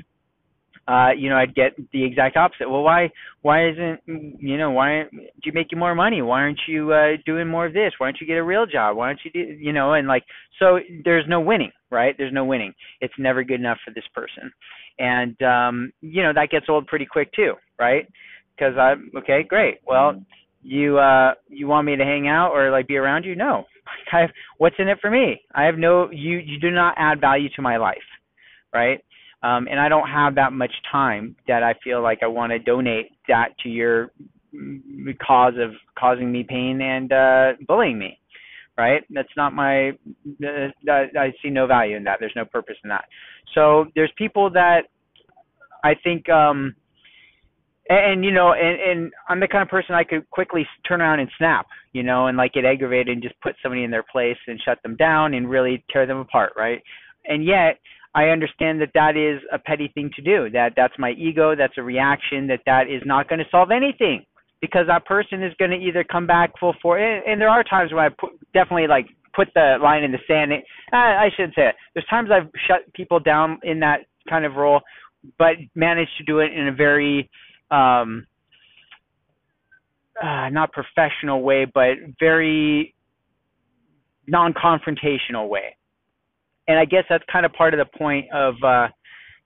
uh, 0.86 1.10
you 1.16 1.30
know, 1.30 1.36
I'd 1.36 1.54
get 1.54 1.72
the 1.92 2.04
exact 2.04 2.36
opposite. 2.36 2.68
Well, 2.68 2.82
why, 2.82 3.10
why 3.42 3.68
isn't, 3.70 4.00
you 4.06 4.58
know, 4.58 4.70
why 4.70 4.90
aren't 4.90 5.12
you 5.44 5.52
making 5.52 5.78
more 5.78 5.94
money? 5.94 6.20
Why 6.20 6.40
aren't 6.40 6.60
you 6.68 6.92
uh, 6.92 7.12
doing 7.24 7.48
more 7.48 7.66
of 7.66 7.72
this? 7.72 7.92
Why 7.98 8.08
don't 8.08 8.20
you 8.20 8.26
get 8.26 8.36
a 8.36 8.42
real 8.42 8.66
job? 8.66 8.96
Why 8.96 9.08
don't 9.08 9.20
you 9.24 9.30
do, 9.30 9.52
you 9.58 9.72
know, 9.72 9.94
and 9.94 10.06
like, 10.06 10.24
so 10.58 10.78
there's 11.04 11.24
no 11.28 11.40
winning, 11.40 11.72
right? 11.90 12.14
There's 12.16 12.32
no 12.32 12.44
winning. 12.44 12.74
It's 13.00 13.14
never 13.18 13.44
good 13.44 13.60
enough 13.60 13.78
for 13.84 13.92
this 13.92 14.04
person, 14.14 14.52
and 14.98 15.40
um, 15.42 15.92
you 16.00 16.22
know 16.22 16.32
that 16.32 16.50
gets 16.50 16.66
old 16.68 16.86
pretty 16.86 17.06
quick 17.06 17.32
too, 17.32 17.54
right? 17.78 18.06
Because 18.56 18.74
I'm 18.78 19.10
okay, 19.16 19.42
great. 19.42 19.78
Well, 19.86 20.22
you 20.62 20.98
uh, 20.98 21.32
you 21.48 21.66
want 21.66 21.86
me 21.86 21.96
to 21.96 22.04
hang 22.04 22.28
out 22.28 22.52
or 22.52 22.70
like 22.70 22.86
be 22.86 22.96
around 22.96 23.24
you? 23.24 23.34
No. 23.36 23.64
I 24.12 24.22
have, 24.22 24.30
what's 24.58 24.76
in 24.78 24.88
it 24.88 24.98
for 25.00 25.10
me? 25.10 25.42
I 25.54 25.64
have 25.64 25.76
no. 25.76 26.10
You 26.10 26.38
you 26.38 26.58
do 26.60 26.70
not 26.70 26.94
add 26.96 27.20
value 27.20 27.48
to 27.56 27.62
my 27.62 27.76
life, 27.76 27.96
right? 28.72 29.04
Um, 29.44 29.68
and 29.70 29.78
I 29.78 29.88
don't 29.88 30.08
have 30.08 30.34
that 30.36 30.52
much 30.52 30.72
time 30.90 31.36
that 31.46 31.62
I 31.62 31.74
feel 31.84 32.02
like 32.02 32.20
I 32.22 32.26
want 32.26 32.52
to 32.52 32.58
donate 32.58 33.10
that 33.28 33.48
to 33.62 33.68
your 33.68 34.10
cause 35.24 35.54
of 35.60 35.72
causing 35.98 36.32
me 36.32 36.44
pain 36.48 36.80
and 36.80 37.12
uh, 37.12 37.52
bullying 37.66 37.98
me. 37.98 38.18
Right? 38.76 39.02
That's 39.10 39.28
not 39.36 39.52
my. 39.52 39.90
Uh, 39.90 40.70
I 40.90 41.32
see 41.42 41.50
no 41.50 41.66
value 41.68 41.96
in 41.96 42.04
that. 42.04 42.16
There's 42.18 42.32
no 42.34 42.44
purpose 42.44 42.74
in 42.82 42.88
that. 42.88 43.04
So 43.54 43.86
there's 43.94 44.10
people 44.16 44.50
that 44.50 44.82
I 45.84 45.94
think. 46.02 46.28
um 46.28 46.74
and, 47.88 48.12
and 48.12 48.24
you 48.24 48.32
know, 48.32 48.52
and, 48.52 48.80
and 48.80 49.12
I'm 49.28 49.40
the 49.40 49.48
kind 49.48 49.62
of 49.62 49.68
person 49.68 49.94
I 49.94 50.04
could 50.04 50.28
quickly 50.30 50.66
turn 50.88 51.00
around 51.00 51.20
and 51.20 51.30
snap, 51.36 51.66
you 51.92 52.02
know, 52.02 52.26
and 52.26 52.36
like 52.36 52.52
get 52.52 52.64
aggravated 52.64 53.08
and 53.08 53.22
just 53.22 53.38
put 53.42 53.54
somebody 53.62 53.84
in 53.84 53.90
their 53.90 54.04
place 54.10 54.38
and 54.46 54.60
shut 54.64 54.82
them 54.82 54.96
down 54.96 55.34
and 55.34 55.48
really 55.48 55.84
tear 55.90 56.06
them 56.06 56.18
apart, 56.18 56.52
right? 56.56 56.82
And 57.26 57.44
yet, 57.44 57.78
I 58.14 58.26
understand 58.26 58.80
that 58.80 58.90
that 58.94 59.16
is 59.16 59.40
a 59.52 59.58
petty 59.58 59.90
thing 59.94 60.10
to 60.16 60.22
do. 60.22 60.50
That 60.50 60.74
that's 60.76 60.94
my 60.98 61.10
ego. 61.12 61.54
That's 61.56 61.74
a 61.78 61.82
reaction. 61.82 62.46
That 62.46 62.60
that 62.66 62.88
is 62.88 63.02
not 63.04 63.28
going 63.28 63.40
to 63.40 63.44
solve 63.50 63.70
anything 63.70 64.24
because 64.60 64.86
that 64.86 65.04
person 65.04 65.42
is 65.42 65.52
going 65.58 65.70
to 65.72 65.76
either 65.76 66.04
come 66.04 66.26
back 66.26 66.52
full 66.58 66.74
force. 66.80 67.02
And, 67.02 67.32
and 67.32 67.40
there 67.40 67.50
are 67.50 67.64
times 67.64 67.92
where 67.92 68.04
I 68.04 68.08
put, 68.08 68.30
definitely 68.54 68.86
like 68.86 69.06
put 69.34 69.48
the 69.54 69.76
line 69.82 70.04
in 70.04 70.12
the 70.12 70.18
sand. 70.26 70.52
I, 70.92 70.96
I 70.96 71.28
shouldn't 71.36 71.54
say 71.54 71.68
it. 71.68 71.74
There's 71.92 72.06
times 72.06 72.30
I've 72.32 72.50
shut 72.68 72.90
people 72.94 73.18
down 73.18 73.58
in 73.62 73.80
that 73.80 74.06
kind 74.28 74.44
of 74.44 74.54
role 74.54 74.80
but 75.38 75.56
managed 75.74 76.10
to 76.18 76.24
do 76.24 76.40
it 76.40 76.52
in 76.52 76.68
a 76.68 76.72
very 76.72 77.30
um, 77.70 78.26
uh, 80.22 80.48
not 80.50 80.70
professional 80.72 81.42
way, 81.42 81.66
but 81.72 81.94
very 82.20 82.94
non-confrontational 84.26 85.48
way. 85.48 85.76
And 86.66 86.78
I 86.78 86.84
guess 86.84 87.04
that's 87.08 87.24
kind 87.30 87.44
of 87.44 87.52
part 87.52 87.74
of 87.74 87.78
the 87.78 87.98
point 87.98 88.26
of 88.32 88.54
uh, 88.64 88.88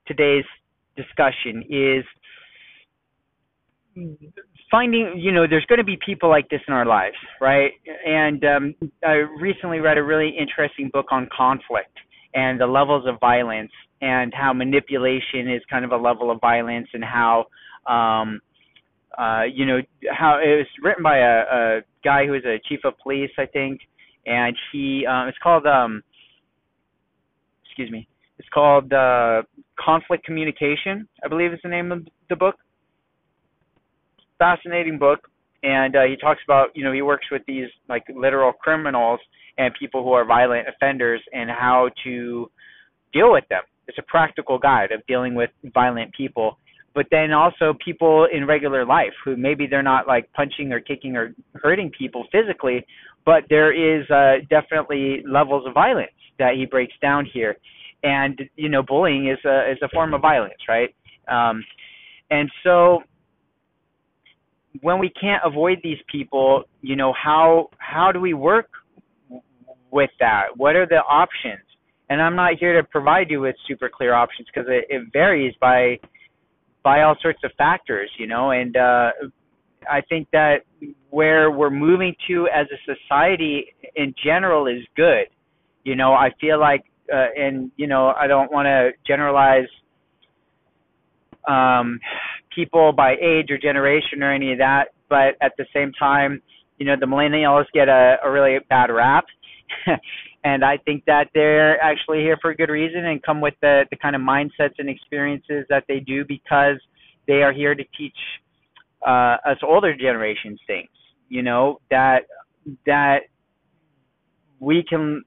today's 0.07 0.45
discussion 0.95 1.63
is 1.69 2.03
finding 4.71 5.13
you 5.17 5.31
know 5.31 5.47
there's 5.47 5.65
going 5.65 5.77
to 5.79 5.83
be 5.83 5.97
people 6.05 6.29
like 6.29 6.47
this 6.49 6.61
in 6.67 6.73
our 6.73 6.85
lives 6.85 7.15
right? 7.41 7.71
And 8.05 8.43
um, 8.45 8.75
i 9.03 9.13
recently 9.39 9.79
read 9.79 9.97
a 9.97 10.03
really 10.03 10.29
interesting 10.29 10.89
book 10.93 11.07
on 11.11 11.27
conflict 11.35 11.97
and 12.33 12.59
the 12.59 12.67
levels 12.67 13.05
of 13.07 13.19
violence 13.19 13.71
and 14.01 14.33
how 14.33 14.53
manipulation 14.53 15.51
is 15.51 15.61
kind 15.69 15.83
of 15.83 15.91
a 15.91 15.97
level 15.97 16.31
of 16.31 16.39
violence 16.39 16.87
and 16.93 17.03
how 17.03 17.45
um 17.87 18.39
uh 19.17 19.43
you 19.51 19.65
know 19.65 19.79
how 20.11 20.37
it 20.37 20.57
was 20.57 20.67
written 20.81 21.03
by 21.03 21.17
a, 21.17 21.39
a 21.51 21.81
guy 22.03 22.25
who 22.25 22.33
was 22.33 22.45
a 22.45 22.59
chief 22.67 22.79
of 22.83 22.93
police 22.99 23.31
i 23.37 23.45
think. 23.45 23.81
And 24.25 24.55
he 24.71 25.05
um 25.05 25.27
it's 25.27 25.37
called 25.41 25.65
um 25.65 26.03
excuse 27.79 27.91
me 27.91 28.07
it's 28.37 28.49
called 28.53 28.91
uh 28.91 29.41
conflict 29.79 30.25
communication 30.25 31.07
i 31.23 31.29
believe 31.29 31.53
is 31.53 31.59
the 31.63 31.69
name 31.69 31.93
of 31.93 32.05
the 32.29 32.35
book. 32.35 32.55
Fascinating 34.37 34.97
book 34.99 35.19
and 35.63 35.95
uh, 35.95 36.03
he 36.03 36.17
talks 36.17 36.41
about 36.45 36.67
you 36.75 36.83
know 36.83 36.91
he 36.91 37.01
works 37.01 37.25
with 37.31 37.41
these 37.47 37.67
like 37.87 38.03
literal 38.13 38.51
criminals 38.51 39.19
and 39.57 39.73
people 39.79 40.03
who 40.03 40.11
are 40.11 40.25
violent 40.25 40.67
offenders 40.67 41.21
and 41.33 41.49
how 41.49 41.89
to 42.03 42.49
deal 43.13 43.31
with 43.31 43.43
them. 43.49 43.61
It's 43.87 43.97
a 43.97 44.03
practical 44.03 44.57
guide 44.57 44.91
of 44.91 45.05
dealing 45.07 45.35
with 45.35 45.49
violent 45.73 46.13
people 46.13 46.57
but 46.95 47.05
then 47.11 47.31
also 47.31 47.77
people 47.85 48.27
in 48.33 48.45
regular 48.45 48.85
life 48.85 49.13
who 49.23 49.37
maybe 49.37 49.67
they're 49.67 49.83
not 49.83 50.07
like 50.07 50.31
punching 50.33 50.73
or 50.73 50.79
kicking 50.79 51.15
or 51.15 51.33
hurting 51.55 51.91
people 51.97 52.25
physically 52.31 52.85
but 53.25 53.43
there 53.49 53.71
is 53.71 54.09
uh, 54.09 54.37
definitely 54.49 55.23
levels 55.27 55.65
of 55.67 55.73
violence 55.73 56.11
that 56.37 56.55
he 56.55 56.65
breaks 56.65 56.93
down 57.01 57.27
here 57.31 57.57
and 58.03 58.41
you 58.55 58.69
know 58.69 58.81
bullying 58.81 59.27
is 59.27 59.37
a 59.45 59.71
is 59.71 59.77
a 59.81 59.89
form 59.89 60.13
of 60.13 60.21
violence 60.21 60.61
right 60.69 60.95
um 61.27 61.63
and 62.31 62.49
so 62.63 63.03
when 64.81 64.99
we 64.99 65.09
can't 65.09 65.41
avoid 65.45 65.79
these 65.83 65.97
people, 66.11 66.63
you 66.81 66.95
know, 66.95 67.13
how 67.13 67.69
how 67.77 68.11
do 68.11 68.19
we 68.19 68.33
work 68.33 68.69
with 69.91 70.11
that? 70.19 70.45
What 70.55 70.75
are 70.75 70.85
the 70.85 70.97
options? 70.97 71.65
And 72.09 72.21
I'm 72.21 72.35
not 72.35 72.53
here 72.59 72.79
to 72.79 72.87
provide 72.87 73.29
you 73.29 73.41
with 73.41 73.55
super 73.67 73.89
clear 73.89 74.13
options 74.13 74.47
because 74.53 74.67
it, 74.69 74.85
it 74.89 75.07
varies 75.11 75.53
by 75.59 75.99
by 76.83 77.01
all 77.01 77.15
sorts 77.21 77.39
of 77.43 77.51
factors, 77.57 78.09
you 78.17 78.27
know. 78.27 78.51
And 78.51 78.75
uh, 78.77 79.11
I 79.89 80.01
think 80.01 80.27
that 80.31 80.61
where 81.09 81.51
we're 81.51 81.69
moving 81.69 82.15
to 82.27 82.47
as 82.53 82.67
a 82.71 82.93
society 82.93 83.73
in 83.95 84.13
general 84.23 84.67
is 84.67 84.83
good. 84.95 85.27
You 85.83 85.95
know, 85.95 86.13
I 86.13 86.31
feel 86.39 86.59
like, 86.59 86.83
uh, 87.13 87.27
and 87.35 87.71
you 87.77 87.87
know, 87.87 88.13
I 88.17 88.27
don't 88.27 88.51
want 88.51 88.65
to 88.65 88.91
generalize 89.07 89.67
um, 91.47 91.99
people 92.53 92.91
by 92.91 93.15
age 93.21 93.49
or 93.49 93.57
generation 93.57 94.21
or 94.21 94.33
any 94.33 94.51
of 94.51 94.59
that, 94.59 94.89
but 95.09 95.35
at 95.41 95.53
the 95.57 95.65
same 95.73 95.91
time, 95.93 96.41
you 96.77 96.85
know, 96.85 96.95
the 96.99 97.05
millennials 97.05 97.65
get 97.73 97.89
a, 97.89 98.17
a 98.23 98.31
really 98.31 98.57
bad 98.69 98.91
rap. 98.91 99.25
and 100.43 100.63
I 100.63 100.77
think 100.77 101.05
that 101.05 101.29
they're 101.33 101.81
actually 101.81 102.19
here 102.19 102.37
for 102.41 102.51
a 102.51 102.55
good 102.55 102.69
reason 102.69 103.05
and 103.05 103.21
come 103.21 103.41
with 103.41 103.55
the, 103.61 103.85
the 103.91 103.97
kind 103.97 104.15
of 104.15 104.21
mindsets 104.21 104.75
and 104.77 104.89
experiences 104.89 105.65
that 105.69 105.83
they 105.87 105.99
do 105.99 106.23
because 106.25 106.77
they 107.27 107.43
are 107.43 107.51
here 107.51 107.75
to 107.75 107.83
teach 107.97 108.15
uh, 109.05 109.37
us 109.45 109.57
older 109.63 109.95
generations 109.95 110.59
things, 110.67 110.89
you 111.29 111.41
know, 111.41 111.79
that 111.89 112.21
that 112.85 113.19
we 114.59 114.83
can 114.87 115.23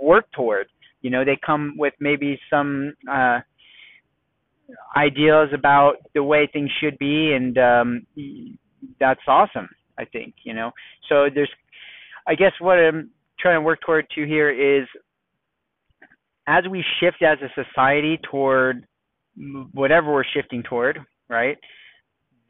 work 0.00 0.26
toward. 0.32 0.66
You 1.02 1.10
know, 1.10 1.24
they 1.24 1.38
come 1.44 1.74
with 1.78 1.92
maybe 2.00 2.40
some 2.50 2.94
uh, 3.10 3.40
ideas 4.96 5.48
about 5.52 5.96
the 6.14 6.22
way 6.22 6.48
things 6.52 6.70
should 6.80 6.98
be, 6.98 7.32
and 7.32 7.58
um, 7.58 8.06
that's 8.98 9.20
awesome. 9.28 9.68
I 9.98 10.04
think 10.06 10.34
you 10.44 10.54
know. 10.54 10.72
So 11.08 11.28
there's, 11.32 11.50
I 12.26 12.34
guess 12.34 12.52
what 12.58 12.78
I'm 12.78 13.10
trying 13.38 13.56
to 13.56 13.60
work 13.60 13.80
toward 13.84 14.08
to 14.14 14.26
here 14.26 14.50
is, 14.50 14.86
as 16.46 16.64
we 16.70 16.84
shift 17.00 17.22
as 17.22 17.38
a 17.42 17.62
society 17.62 18.18
toward 18.30 18.86
whatever 19.72 20.12
we're 20.12 20.24
shifting 20.34 20.62
toward, 20.62 20.98
right? 21.28 21.58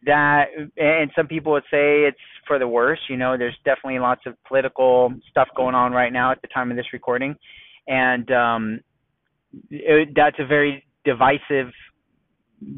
That 0.07 0.47
and 0.77 1.11
some 1.17 1.27
people 1.27 1.53
would 1.53 1.65
say 1.71 2.05
it's 2.05 2.19
for 2.47 2.59
the 2.59 2.69
worse. 2.69 3.01
You 3.09 3.17
know, 3.17 3.37
there's 3.39 3.57
definitely 3.65 3.99
lots 3.99 4.23
of 4.27 4.35
political 4.47 5.13
stuff 5.31 5.49
going 5.57 5.75
on 5.75 5.93
right 5.93 6.13
now 6.13 6.33
at 6.33 6.43
the 6.43 6.49
time 6.49 6.71
of 6.71 6.77
this 6.77 6.93
recording, 6.93 7.35
and 7.87 8.31
um, 8.31 8.81
it, 9.71 10.11
that's 10.15 10.37
a 10.39 10.47
very 10.47 10.85
divisive 11.05 11.73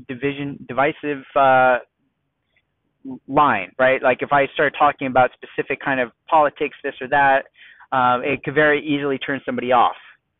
division 0.08 0.64
divisive 0.68 1.22
uh, 1.34 1.78
line, 3.28 3.72
right? 3.78 4.02
Like 4.02 4.18
if 4.20 4.32
I 4.32 4.46
start 4.54 4.74
talking 4.78 5.06
about 5.06 5.30
specific 5.34 5.80
kind 5.84 6.00
of 6.00 6.10
politics, 6.28 6.76
this 6.82 6.94
or 7.00 7.08
that, 7.08 7.44
um, 7.92 8.22
it 8.24 8.42
could 8.42 8.54
very 8.54 8.84
easily 8.84 9.18
turn 9.18 9.40
somebody 9.44 9.72
off, 9.72 9.96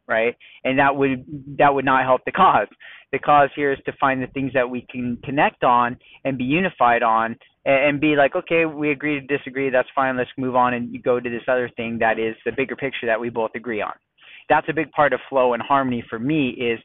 right? 0.09 0.35
And 0.65 0.79
that 0.79 0.97
would 0.97 1.25
that 1.59 1.75
would 1.75 1.85
not 1.85 2.05
help 2.05 2.23
the 2.25 2.33
cause. 2.33 2.69
The 3.13 3.19
cause 3.19 3.51
here 3.55 3.73
is 3.73 3.79
to 3.87 3.93
find 4.01 4.23
the 4.23 4.27
things 4.29 4.53
that 4.55 4.69
we 4.69 4.87
can 4.91 5.19
connect 5.25 5.65
on 5.65 5.97
and 6.25 6.37
be 6.37 6.45
unified 6.45 7.03
on, 7.03 7.37
and, 7.65 7.85
and 7.85 8.01
be 8.01 8.17
like, 8.17 8.35
okay, 8.35 8.65
we 8.65 8.91
agree 8.91 9.21
to 9.21 9.27
disagree. 9.27 9.71
That's 9.71 9.89
fine. 9.95 10.17
Let's 10.17 10.31
move 10.37 10.57
on 10.57 10.75
and 10.75 11.03
go 11.03 11.21
to 11.21 11.31
this 11.31 11.43
other 11.49 11.71
thing 11.77 11.99
that 12.01 12.19
is 12.19 12.35
the 12.45 12.53
bigger 12.53 12.77
picture 12.77 13.07
that 13.07 13.21
we 13.21 13.31
both 13.31 13.53
agree 13.55 13.83
on. 13.83 13.93
That's 14.49 14.69
a 14.69 14.73
big 14.73 14.91
part 14.93 15.13
of 15.13 15.21
flow 15.29 15.55
and 15.55 15.63
harmony 15.63 16.05
for 16.09 16.19
me. 16.19 16.51
Is 16.51 16.79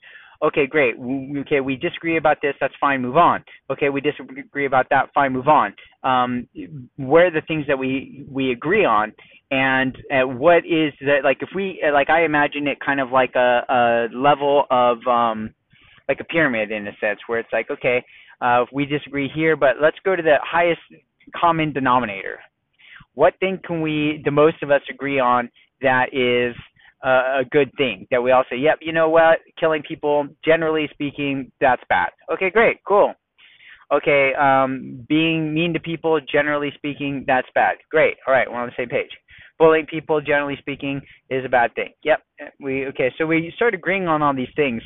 Okay, 0.43 0.65
great. 0.65 0.95
Okay, 1.41 1.59
we 1.59 1.75
disagree 1.75 2.17
about 2.17 2.37
this. 2.41 2.55
That's 2.59 2.73
fine. 2.81 3.01
Move 3.01 3.17
on. 3.17 3.43
Okay, 3.69 3.89
we 3.89 4.01
disagree 4.01 4.65
about 4.65 4.87
that. 4.89 5.09
Fine. 5.13 5.33
Move 5.33 5.47
on. 5.47 5.75
Um, 6.03 6.47
where 6.97 7.27
are 7.27 7.31
the 7.31 7.45
things 7.47 7.65
that 7.67 7.77
we 7.77 8.25
we 8.29 8.51
agree 8.51 8.83
on, 8.83 9.13
and 9.51 9.95
uh, 10.11 10.27
what 10.27 10.65
is 10.65 10.93
that? 11.01 11.19
Like, 11.23 11.37
if 11.41 11.49
we 11.53 11.83
like, 11.93 12.09
I 12.09 12.25
imagine 12.25 12.67
it 12.67 12.79
kind 12.83 12.99
of 12.99 13.11
like 13.11 13.35
a, 13.35 13.61
a 13.69 14.07
level 14.15 14.65
of 14.71 14.97
um, 15.05 15.53
like 16.09 16.19
a 16.19 16.23
pyramid 16.23 16.71
in 16.71 16.87
a 16.87 16.91
sense, 16.99 17.19
where 17.27 17.37
it's 17.37 17.53
like, 17.53 17.69
okay, 17.69 18.03
uh, 18.41 18.65
we 18.73 18.85
disagree 18.85 19.29
here, 19.33 19.55
but 19.55 19.75
let's 19.79 19.97
go 20.03 20.15
to 20.15 20.23
the 20.23 20.37
highest 20.41 20.81
common 21.39 21.71
denominator. 21.71 22.39
What 23.13 23.35
thing 23.39 23.59
can 23.63 23.81
we, 23.81 24.21
the 24.25 24.31
most 24.31 24.63
of 24.63 24.71
us, 24.71 24.81
agree 24.89 25.19
on 25.19 25.51
that 25.81 26.13
is 26.13 26.55
uh, 27.03 27.39
a 27.39 27.43
good 27.49 27.71
thing 27.77 28.07
that 28.11 28.21
we 28.21 28.31
all 28.31 28.43
say, 28.49 28.57
yep, 28.57 28.79
you 28.81 28.91
know 28.91 29.09
what, 29.09 29.39
killing 29.59 29.81
people, 29.87 30.27
generally 30.45 30.87
speaking, 30.91 31.51
that's 31.59 31.81
bad. 31.89 32.09
Okay, 32.31 32.49
great, 32.49 32.77
cool. 32.87 33.13
Okay, 33.91 34.33
um, 34.39 35.05
being 35.09 35.53
mean 35.53 35.73
to 35.73 35.79
people, 35.79 36.19
generally 36.21 36.71
speaking, 36.75 37.25
that's 37.27 37.47
bad. 37.53 37.77
Great, 37.89 38.17
all 38.25 38.33
right, 38.33 38.49
we're 38.49 38.59
on 38.59 38.67
the 38.67 38.73
same 38.77 38.87
page. 38.87 39.09
Bullying 39.59 39.85
people, 39.85 40.21
generally 40.21 40.55
speaking, 40.59 41.01
is 41.29 41.43
a 41.45 41.49
bad 41.49 41.75
thing. 41.75 41.89
Yep, 42.03 42.19
we 42.59 42.85
okay. 42.87 43.13
So 43.17 43.27
we 43.27 43.51
start 43.55 43.75
agreeing 43.75 44.07
on 44.07 44.21
all 44.21 44.33
these 44.33 44.47
things, 44.55 44.81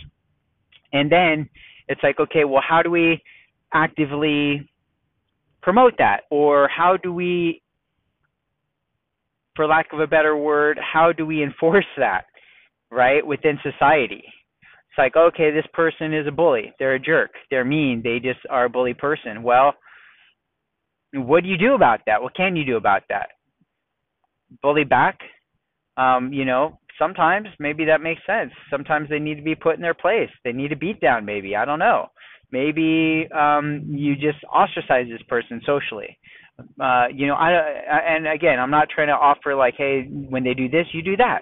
and 0.91 1.09
then 1.09 1.47
it's 1.87 2.01
like, 2.03 2.19
okay, 2.19 2.45
well, 2.45 2.63
how 2.67 2.81
do 2.81 2.89
we 2.89 3.21
actively 3.73 4.67
promote 5.61 5.93
that, 5.99 6.21
or 6.29 6.67
how 6.67 6.97
do 6.97 7.13
we 7.13 7.61
for 9.55 9.67
lack 9.67 9.93
of 9.93 9.99
a 9.99 10.07
better 10.07 10.35
word, 10.35 10.79
how 10.79 11.11
do 11.11 11.25
we 11.25 11.43
enforce 11.43 11.85
that, 11.97 12.25
right, 12.91 13.25
within 13.25 13.57
society? 13.63 14.23
It's 14.25 14.97
like, 14.97 15.15
okay, 15.15 15.51
this 15.51 15.65
person 15.73 16.13
is 16.13 16.27
a 16.27 16.31
bully. 16.31 16.73
They're 16.79 16.95
a 16.95 16.99
jerk. 16.99 17.31
They're 17.49 17.65
mean. 17.65 18.01
They 18.03 18.19
just 18.19 18.39
are 18.49 18.65
a 18.65 18.69
bully 18.69 18.93
person. 18.93 19.43
Well, 19.43 19.73
what 21.13 21.43
do 21.43 21.49
you 21.49 21.57
do 21.57 21.73
about 21.73 22.01
that? 22.05 22.21
What 22.21 22.35
can 22.35 22.55
you 22.55 22.65
do 22.65 22.77
about 22.77 23.03
that? 23.09 23.29
Bully 24.61 24.83
back? 24.83 25.19
Um, 25.97 26.31
you 26.31 26.45
know, 26.45 26.79
sometimes 26.99 27.47
maybe 27.59 27.85
that 27.85 28.01
makes 28.01 28.21
sense. 28.25 28.51
Sometimes 28.69 29.09
they 29.09 29.19
need 29.19 29.35
to 29.35 29.41
be 29.41 29.55
put 29.55 29.75
in 29.75 29.81
their 29.81 29.93
place. 29.93 30.29
They 30.43 30.51
need 30.51 30.71
a 30.71 30.77
beat 30.77 31.01
down, 31.01 31.25
maybe. 31.25 31.55
I 31.55 31.65
don't 31.65 31.79
know. 31.79 32.07
Maybe 32.51 33.27
um, 33.33 33.83
you 33.87 34.15
just 34.15 34.43
ostracize 34.45 35.07
this 35.09 35.21
person 35.27 35.61
socially 35.65 36.17
uh, 36.79 37.07
you 37.13 37.27
know, 37.27 37.35
I, 37.35 37.51
and 38.15 38.27
again, 38.27 38.59
I'm 38.59 38.71
not 38.71 38.87
trying 38.89 39.07
to 39.07 39.13
offer 39.13 39.55
like, 39.55 39.75
hey, 39.77 40.07
when 40.09 40.43
they 40.43 40.53
do 40.53 40.69
this, 40.69 40.85
you 40.93 41.01
do 41.01 41.17
that, 41.17 41.39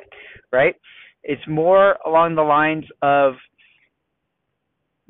right? 0.52 0.76
It's 1.24 1.42
more 1.48 1.98
along 2.06 2.36
the 2.36 2.42
lines 2.42 2.86
of 3.02 3.34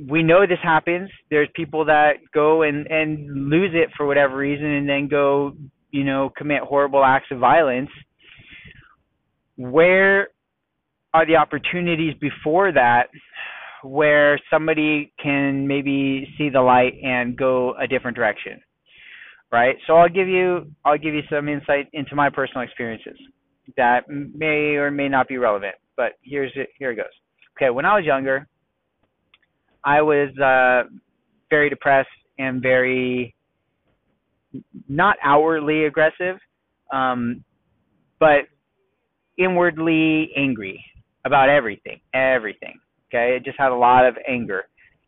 we 0.10 0.24
know 0.24 0.45
this 0.45 0.60
happens. 0.62 1.10
There's 1.29 1.48
people 1.55 1.86
that 1.86 2.13
go 2.33 2.63
and 2.63 2.86
and 2.88 3.50
lose 3.50 3.72
it 3.74 3.89
for 3.95 4.05
whatever 4.05 4.36
reason, 4.36 4.65
and 4.65 4.89
then 4.89 5.07
go, 5.07 5.53
you 5.91 6.03
know, 6.03 6.31
commit 6.36 6.62
horrible 6.62 7.03
acts 7.03 7.27
of 7.31 7.39
violence. 7.39 7.89
Where 9.55 10.29
are 11.13 11.25
the 11.25 11.36
opportunities 11.36 12.15
before 12.19 12.72
that 12.72 13.07
where 13.83 14.39
somebody 14.50 15.13
can 15.22 15.67
maybe 15.67 16.27
see 16.38 16.50
the 16.50 16.62
light 16.62 16.93
and 17.03 17.38
go 17.38 17.75
a 17.75 17.86
different 17.86 18.15
direction 18.15 18.62
right? 19.53 19.77
So 19.88 19.93
i'll 19.95 20.10
give 20.10 20.27
you 20.27 20.72
i'll 20.83 20.98
give 20.98 21.13
you 21.13 21.22
some 21.29 21.48
insight 21.48 21.88
into 21.93 22.15
my 22.15 22.29
personal 22.29 22.63
experiences 22.63 23.17
that 23.77 24.01
may 24.10 24.75
or 24.75 24.91
may 24.91 25.07
not 25.07 25.27
be 25.27 25.38
relevant 25.38 25.75
but 25.95 26.13
here's 26.22 26.51
it 26.55 26.69
here 26.77 26.91
it 26.91 26.95
goes. 26.95 27.05
Okay 27.57 27.69
when 27.69 27.86
i 27.86 27.95
was 27.95 28.03
younger 28.05 28.48
i 29.86 30.01
was 30.01 30.29
uh 30.39 30.89
very 31.50 31.69
depressed 31.69 32.10
and 32.39 32.62
very 32.62 33.36
not 34.89 35.15
outwardly 35.24 35.86
aggressive 35.86 36.38
um 36.91 37.43
but 38.19 38.41
inwardly 39.38 40.31
angry 40.36 40.83
about 41.25 41.48
everything 41.48 42.00
everything 42.13 42.79
Okay, 43.13 43.36
it 43.36 43.45
just 43.45 43.60
had 43.60 43.72
a 43.72 43.75
lot 43.75 44.07
of 44.07 44.17
anger, 44.27 44.63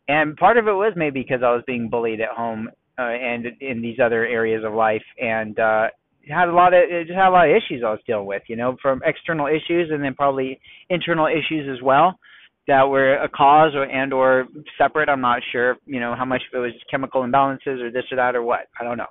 and 0.06 0.36
part 0.36 0.58
of 0.58 0.68
it 0.68 0.72
was 0.72 0.92
maybe 0.94 1.22
because 1.22 1.42
I 1.42 1.52
was 1.52 1.64
being 1.66 1.88
bullied 1.88 2.20
at 2.20 2.28
home 2.28 2.70
uh, 2.98 3.02
and 3.02 3.46
in 3.60 3.82
these 3.82 3.98
other 4.02 4.26
areas 4.26 4.64
of 4.64 4.72
life, 4.72 5.02
and 5.20 5.58
uh, 5.58 5.88
had 6.28 6.48
a 6.48 6.52
lot 6.52 6.74
of 6.74 6.82
just 7.06 7.16
had 7.16 7.28
a 7.28 7.30
lot 7.30 7.48
of 7.48 7.56
issues 7.56 7.82
I 7.84 7.90
was 7.90 8.00
dealing 8.06 8.26
with, 8.26 8.42
you 8.48 8.56
know, 8.56 8.76
from 8.82 9.00
external 9.04 9.46
issues 9.46 9.90
and 9.90 10.02
then 10.02 10.14
probably 10.14 10.60
internal 10.90 11.26
issues 11.26 11.68
as 11.72 11.82
well 11.82 12.18
that 12.66 12.82
were 12.82 13.14
a 13.14 13.28
cause 13.28 13.72
or 13.74 13.84
and 13.84 14.12
or 14.12 14.46
separate. 14.76 15.08
I'm 15.08 15.20
not 15.20 15.40
sure, 15.52 15.76
you 15.86 16.00
know, 16.00 16.14
how 16.16 16.24
much 16.24 16.42
of 16.52 16.58
it 16.58 16.60
was 16.60 16.72
chemical 16.90 17.22
imbalances 17.22 17.80
or 17.80 17.90
this 17.90 18.04
or 18.10 18.16
that 18.16 18.34
or 18.34 18.42
what. 18.42 18.66
I 18.80 18.84
don't 18.84 18.98
know. 18.98 19.06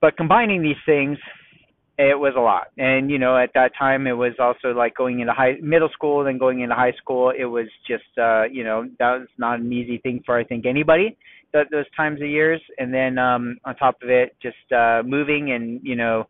But 0.00 0.16
combining 0.16 0.62
these 0.62 0.76
things 0.84 1.18
it 2.08 2.18
was 2.18 2.32
a 2.34 2.40
lot 2.40 2.68
and 2.78 3.10
you 3.10 3.18
know 3.18 3.36
at 3.36 3.50
that 3.52 3.72
time 3.78 4.06
it 4.06 4.12
was 4.12 4.32
also 4.38 4.68
like 4.68 4.94
going 4.94 5.20
into 5.20 5.32
high 5.34 5.56
middle 5.60 5.90
school 5.92 6.24
then 6.24 6.38
going 6.38 6.60
into 6.60 6.74
high 6.74 6.92
school 6.92 7.30
it 7.36 7.44
was 7.44 7.66
just 7.86 8.04
uh 8.18 8.44
you 8.44 8.64
know 8.64 8.88
that 8.98 9.18
was 9.18 9.28
not 9.36 9.60
an 9.60 9.70
easy 9.70 9.98
thing 9.98 10.22
for 10.24 10.38
i 10.38 10.42
think 10.42 10.64
anybody 10.64 11.14
that 11.52 11.66
those 11.70 11.86
times 11.96 12.20
of 12.20 12.28
years 12.28 12.60
and 12.78 12.92
then 12.92 13.18
um 13.18 13.58
on 13.64 13.74
top 13.76 13.96
of 14.02 14.10
it 14.10 14.36
just 14.42 14.72
uh 14.72 15.02
moving 15.04 15.52
and 15.52 15.80
you 15.82 15.96
know 15.96 16.26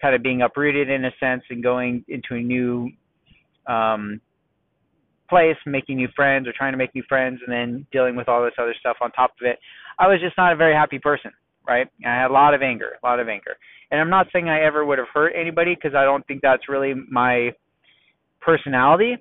kind 0.00 0.14
of 0.14 0.22
being 0.22 0.42
uprooted 0.42 0.90
in 0.90 1.04
a 1.04 1.10
sense 1.20 1.42
and 1.50 1.62
going 1.62 2.04
into 2.08 2.34
a 2.34 2.40
new 2.40 2.90
um 3.66 4.20
place 5.28 5.56
making 5.66 5.96
new 5.96 6.08
friends 6.14 6.46
or 6.46 6.52
trying 6.56 6.72
to 6.72 6.78
make 6.78 6.94
new 6.94 7.02
friends 7.08 7.40
and 7.46 7.52
then 7.52 7.86
dealing 7.92 8.14
with 8.14 8.28
all 8.28 8.44
this 8.44 8.52
other 8.58 8.74
stuff 8.78 8.96
on 9.00 9.10
top 9.12 9.32
of 9.40 9.46
it. 9.46 9.58
I 9.98 10.06
was 10.06 10.20
just 10.20 10.36
not 10.36 10.52
a 10.52 10.56
very 10.56 10.74
happy 10.74 10.98
person 10.98 11.30
right? 11.66 11.88
I 12.04 12.10
had 12.10 12.30
a 12.30 12.32
lot 12.32 12.54
of 12.54 12.62
anger 12.62 12.92
a 13.02 13.06
lot 13.06 13.20
of 13.20 13.28
anger. 13.28 13.56
And 13.90 14.00
I'm 14.00 14.10
not 14.10 14.26
saying 14.32 14.48
I 14.48 14.64
ever 14.64 14.84
would 14.84 14.98
have 14.98 15.08
hurt 15.12 15.32
anybody 15.38 15.74
because 15.74 15.94
I 15.94 16.04
don't 16.04 16.26
think 16.26 16.42
that's 16.42 16.68
really 16.68 16.94
my 17.10 17.50
personality, 18.40 19.16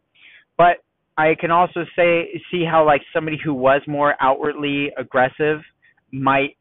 but 0.57 0.83
I 1.17 1.36
can 1.39 1.51
also 1.51 1.86
say 1.96 2.41
see 2.51 2.65
how 2.65 2.86
like 2.86 3.01
somebody 3.13 3.38
who 3.43 3.53
was 3.53 3.82
more 3.88 4.15
outwardly 4.20 4.91
aggressive 4.98 5.60
might 6.12 6.58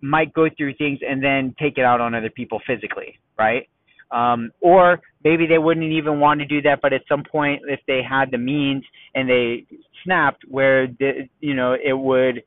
might 0.00 0.32
go 0.32 0.48
through 0.56 0.74
things 0.74 0.98
and 1.06 1.22
then 1.22 1.54
take 1.58 1.76
it 1.76 1.84
out 1.84 2.00
on 2.00 2.14
other 2.14 2.30
people 2.30 2.60
physically, 2.66 3.18
right? 3.38 3.68
Um, 4.10 4.50
or 4.60 5.00
maybe 5.22 5.46
they 5.46 5.58
wouldn't 5.58 5.92
even 5.92 6.18
want 6.18 6.40
to 6.40 6.46
do 6.46 6.62
that, 6.62 6.80
but 6.82 6.92
at 6.92 7.02
some 7.08 7.22
point, 7.22 7.62
if 7.68 7.80
they 7.86 8.00
had 8.02 8.30
the 8.30 8.38
means 8.38 8.82
and 9.14 9.28
they 9.28 9.66
snapped, 10.02 10.42
where 10.48 10.86
the, 10.86 11.28
you 11.40 11.54
know 11.54 11.74
it 11.74 11.92
would 11.96 12.42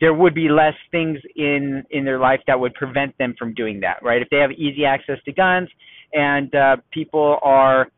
there 0.00 0.14
would 0.14 0.34
be 0.34 0.48
less 0.48 0.74
things 0.90 1.18
in 1.36 1.84
in 1.90 2.04
their 2.04 2.18
life 2.18 2.40
that 2.46 2.58
would 2.58 2.74
prevent 2.74 3.16
them 3.18 3.34
from 3.38 3.54
doing 3.54 3.80
that 3.80 4.02
right 4.02 4.20
if 4.20 4.28
they 4.30 4.38
have 4.38 4.50
easy 4.52 4.84
access 4.84 5.18
to 5.24 5.32
guns 5.32 5.68
and 6.12 6.52
uh 6.54 6.76
people 6.90 7.38
are 7.42 7.88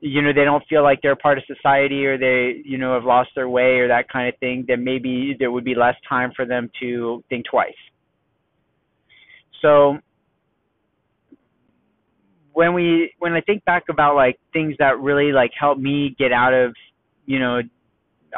you 0.00 0.22
know 0.22 0.32
they 0.32 0.44
don't 0.44 0.64
feel 0.68 0.82
like 0.82 1.00
they're 1.02 1.16
part 1.16 1.38
of 1.38 1.44
society 1.46 2.04
or 2.06 2.18
they 2.18 2.60
you 2.64 2.78
know 2.78 2.94
have 2.94 3.04
lost 3.04 3.30
their 3.34 3.48
way 3.48 3.78
or 3.78 3.88
that 3.88 4.08
kind 4.08 4.28
of 4.28 4.38
thing 4.38 4.64
then 4.68 4.84
maybe 4.84 5.34
there 5.38 5.50
would 5.50 5.64
be 5.64 5.74
less 5.74 5.94
time 6.08 6.32
for 6.36 6.44
them 6.44 6.70
to 6.80 7.22
think 7.28 7.44
twice 7.50 7.72
so 9.62 9.98
when 12.52 12.74
we 12.74 13.12
when 13.18 13.32
i 13.32 13.40
think 13.40 13.64
back 13.64 13.84
about 13.88 14.14
like 14.14 14.38
things 14.52 14.74
that 14.78 14.98
really 15.00 15.32
like 15.32 15.50
helped 15.58 15.80
me 15.80 16.14
get 16.18 16.32
out 16.32 16.52
of 16.52 16.74
you 17.24 17.38
know 17.38 17.60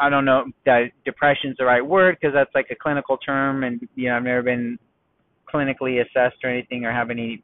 I 0.00 0.09
don't 0.09 0.24
know 0.24 0.44
that 0.64 0.90
depression's 1.04 1.56
the 1.59 1.64
right 1.64 1.85
word 1.85 2.16
because 2.20 2.35
that's 2.35 2.54
like 2.54 2.68
a 2.70 2.76
clinical 2.76 3.16
term, 3.16 3.64
and 3.64 3.87
you 3.94 4.09
know 4.09 4.16
I've 4.16 4.22
never 4.22 4.42
been 4.42 4.78
clinically 5.52 6.00
assessed 6.00 6.37
or 6.44 6.50
anything 6.50 6.85
or 6.85 6.92
have 6.92 7.11
any 7.11 7.42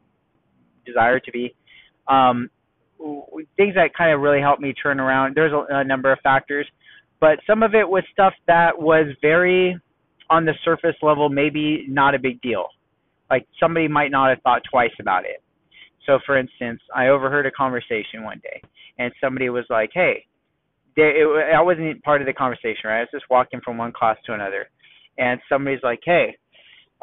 desire 0.87 1.19
to 1.21 1.33
be. 1.33 1.55
Um, 2.09 2.51
things 3.57 3.75
that 3.75 3.91
kind 3.97 4.13
of 4.13 4.21
really 4.21 4.41
helped 4.41 4.63
me 4.63 4.73
turn 4.73 5.01
around. 5.01 5.35
There's 5.35 5.53
a, 5.53 5.65
a 5.71 5.85
number 5.85 6.13
of 6.13 6.19
factors, 6.23 6.67
but 7.21 7.39
some 7.47 7.63
of 7.63 7.75
it 7.75 7.89
was 7.89 8.03
stuff 8.13 8.35
that 8.47 8.79
was 8.79 9.07
very 9.21 9.79
on 10.31 10.45
the 10.45 10.55
surface 10.65 10.97
level, 11.03 11.29
maybe 11.29 11.85
not 11.89 12.15
a 12.15 12.19
big 12.19 12.41
deal. 12.41 12.67
Like 13.31 13.47
somebody 13.61 13.89
might 13.89 14.11
not 14.11 14.31
have 14.31 14.41
thought 14.43 14.63
twice 14.71 14.93
about 15.01 15.25
it. 15.25 15.43
So, 16.07 16.19
for 16.27 16.37
instance, 16.37 16.81
I 16.95 17.09
overheard 17.09 17.47
a 17.47 17.51
conversation 17.51 18.25
one 18.25 18.41
day, 18.43 18.63
and 18.99 19.13
somebody 19.23 19.49
was 19.49 19.65
like, 19.71 19.91
"Hey, 19.95 20.27
they, 20.97 21.03
it, 21.03 21.55
I 21.55 21.63
wasn't 21.63 22.03
part 22.03 22.21
of 22.21 22.27
the 22.27 22.33
conversation, 22.33 22.83
right? 22.85 22.99
I 22.99 23.01
was 23.01 23.09
just 23.11 23.25
walking 23.31 23.61
from 23.65 23.79
one 23.79 23.93
class 23.93 24.19
to 24.27 24.35
another, 24.35 24.69
and 25.19 25.41
somebody's 25.49 25.83
like, 25.83 26.01
"Hey, 26.05 26.37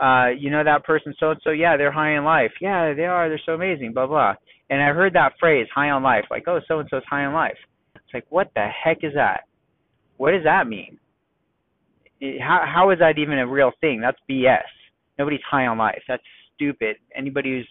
uh, 0.01 0.27
you 0.37 0.51
know 0.51 0.63
that 0.63 0.83
person 0.83 1.15
so 1.19 1.31
and 1.31 1.41
so? 1.43 1.49
Yeah, 1.49 1.77
they're 1.77 1.91
high 1.91 2.15
in 2.15 2.23
life. 2.23 2.51
Yeah, 2.61 2.93
they 2.93 3.05
are. 3.05 3.27
They're 3.27 3.41
so 3.45 3.53
amazing. 3.53 3.93
Blah 3.93 4.07
blah." 4.07 4.35
And 4.71 4.81
I 4.81 4.87
heard 4.87 5.13
that 5.13 5.33
phrase, 5.39 5.67
"high 5.73 5.91
on 5.91 6.01
life," 6.01 6.25
like, 6.31 6.47
"Oh, 6.47 6.59
so 6.67 6.79
and 6.79 6.89
so's 6.89 7.03
high 7.07 7.25
on 7.25 7.33
life." 7.33 7.57
It's 7.95 8.13
like, 8.13 8.25
what 8.29 8.51
the 8.55 8.67
heck 8.67 9.03
is 9.03 9.13
that? 9.13 9.43
What 10.17 10.31
does 10.31 10.43
that 10.43 10.67
mean? 10.67 10.97
How 12.39 12.63
how 12.65 12.89
is 12.89 12.99
that 12.99 13.19
even 13.19 13.37
a 13.37 13.47
real 13.47 13.71
thing? 13.81 14.01
That's 14.01 14.17
BS. 14.29 14.63
Nobody's 15.19 15.41
high 15.49 15.67
on 15.67 15.77
life. 15.77 16.01
That's 16.07 16.23
stupid. 16.55 16.97
Anybody 17.15 17.51
who's 17.51 17.69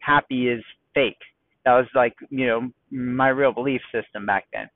happy 0.00 0.48
is 0.48 0.64
fake. 0.94 1.20
That 1.64 1.74
was 1.74 1.86
like, 1.94 2.14
you 2.30 2.46
know, 2.46 2.70
my 2.90 3.28
real 3.28 3.52
belief 3.52 3.82
system 3.92 4.24
back 4.24 4.46
then 4.52 4.68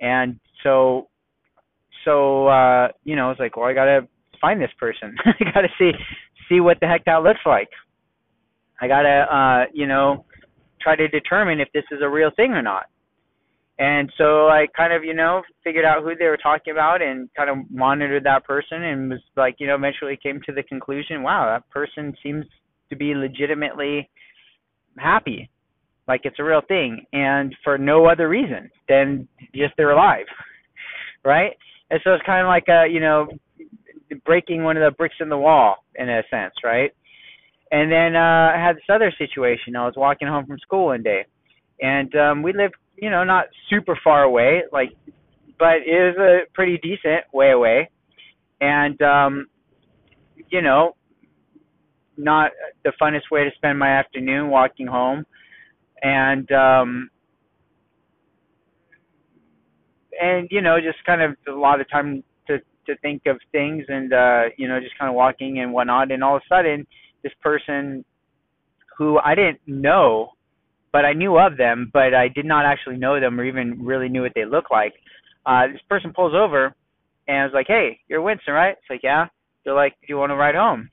and 0.00 0.38
so 0.62 1.08
so 2.04 2.46
uh 2.48 2.88
you 3.04 3.16
know 3.16 3.30
it's 3.30 3.40
like 3.40 3.56
well 3.56 3.66
i 3.66 3.72
gotta 3.72 4.06
find 4.40 4.60
this 4.60 4.70
person 4.78 5.14
i 5.24 5.44
gotta 5.52 5.68
see 5.78 5.92
see 6.48 6.60
what 6.60 6.78
the 6.80 6.86
heck 6.86 7.04
that 7.04 7.22
looks 7.22 7.40
like 7.46 7.68
i 8.80 8.88
gotta 8.88 9.26
uh 9.34 9.64
you 9.72 9.86
know 9.86 10.24
try 10.80 10.96
to 10.96 11.08
determine 11.08 11.60
if 11.60 11.68
this 11.72 11.84
is 11.90 12.00
a 12.02 12.08
real 12.08 12.30
thing 12.36 12.52
or 12.52 12.62
not. 12.62 12.86
And 13.80 14.12
so 14.18 14.48
i 14.48 14.66
kind 14.76 14.92
of 14.92 15.04
you 15.04 15.14
know 15.14 15.42
figured 15.62 15.84
out 15.84 16.02
who 16.02 16.16
they 16.16 16.26
were 16.26 16.36
talking 16.36 16.72
about 16.72 17.00
and 17.00 17.28
kind 17.36 17.48
of 17.48 17.58
monitored 17.70 18.24
that 18.24 18.44
person 18.44 18.82
and 18.82 19.10
was 19.10 19.20
like 19.36 19.54
you 19.58 19.68
know 19.68 19.76
eventually 19.76 20.18
came 20.20 20.40
to 20.46 20.52
the 20.52 20.64
conclusion 20.64 21.22
wow 21.22 21.46
that 21.46 21.70
person 21.70 22.12
seems 22.20 22.44
to 22.90 22.96
be 22.96 23.14
legitimately 23.14 24.08
happy. 24.98 25.48
Like 26.06 26.22
it's 26.24 26.38
a 26.38 26.44
real 26.44 26.62
thing. 26.66 27.04
And 27.12 27.54
for 27.62 27.78
no 27.78 28.06
other 28.06 28.28
reason 28.28 28.70
than 28.88 29.28
just 29.54 29.74
they're 29.76 29.92
alive 29.92 30.26
right? 31.24 31.52
And 31.90 32.00
so 32.04 32.14
it's 32.14 32.24
kind 32.26 32.42
of 32.42 32.48
like 32.48 32.68
a 32.68 32.86
you 32.90 33.00
know 33.00 33.28
breaking 34.24 34.64
one 34.64 34.76
of 34.76 34.82
the 34.82 34.96
bricks 34.96 35.16
in 35.20 35.28
the 35.28 35.36
wall 35.36 35.84
in 35.96 36.08
a 36.08 36.22
sense 36.30 36.54
right 36.64 36.92
and 37.70 37.90
then 37.92 38.16
uh 38.16 38.52
i 38.54 38.56
had 38.56 38.76
this 38.76 38.84
other 38.88 39.12
situation. 39.18 39.76
I 39.76 39.86
was 39.86 39.94
walking 39.96 40.28
home 40.28 40.46
from 40.46 40.58
school 40.58 40.86
one 40.86 41.02
day 41.02 41.26
and 41.80 42.14
um 42.16 42.42
we 42.42 42.52
lived 42.52 42.74
you 42.96 43.10
know 43.10 43.24
not 43.24 43.46
super 43.70 43.98
far 44.02 44.22
away 44.22 44.62
like 44.72 44.90
but 45.58 45.78
it 45.86 46.16
was 46.16 46.16
a 46.18 46.52
pretty 46.54 46.78
decent 46.78 47.24
way 47.32 47.50
away. 47.50 47.90
And 48.60 49.00
um 49.02 49.46
you 50.50 50.62
know 50.62 50.96
not 52.16 52.52
the 52.84 52.92
funnest 53.00 53.30
way 53.30 53.44
to 53.44 53.50
spend 53.56 53.78
my 53.78 53.88
afternoon 53.88 54.48
walking 54.50 54.86
home. 54.86 55.24
And 56.02 56.50
um 56.52 57.10
and 60.20 60.48
you 60.50 60.62
know 60.62 60.78
just 60.80 61.04
kind 61.04 61.22
of 61.22 61.36
a 61.48 61.52
lot 61.52 61.80
of 61.80 61.90
time 61.90 62.22
to 62.46 62.58
to 62.86 62.96
think 62.98 63.22
of 63.26 63.38
things 63.52 63.84
and 63.88 64.12
uh 64.12 64.42
you 64.56 64.68
know 64.68 64.80
just 64.80 64.98
kind 64.98 65.08
of 65.08 65.14
walking 65.14 65.60
and 65.60 65.72
whatnot. 65.72 66.10
And 66.10 66.22
all 66.22 66.36
of 66.36 66.42
a 66.42 66.54
sudden 66.54 66.86
this 67.22 67.32
person 67.42 68.04
who 68.96 69.18
I 69.18 69.34
didn't 69.34 69.60
know 69.66 70.30
but 70.92 71.04
I 71.04 71.12
knew 71.12 71.38
of 71.38 71.56
them 71.56 71.90
but 71.92 72.14
I 72.14 72.28
did 72.28 72.44
not 72.44 72.64
actually 72.64 72.96
know 72.96 73.20
them 73.20 73.38
or 73.38 73.44
even 73.44 73.84
really 73.84 74.08
knew 74.08 74.22
what 74.22 74.32
they 74.34 74.44
looked 74.44 74.70
like. 74.70 74.94
Uh 75.46 75.68
this 75.68 75.82
person 75.88 76.12
pulls 76.14 76.34
over 76.34 76.74
and 77.26 77.44
was 77.44 77.52
like 77.54 77.66
hey 77.68 78.00
you're 78.08 78.22
Winston 78.22 78.54
right? 78.54 78.76
It's 78.78 78.90
like 78.90 79.02
yeah. 79.02 79.26
They're 79.64 79.74
like 79.74 79.94
do 80.00 80.06
you 80.08 80.16
want 80.16 80.30
to 80.30 80.36
ride 80.36 80.54
home? 80.54 80.90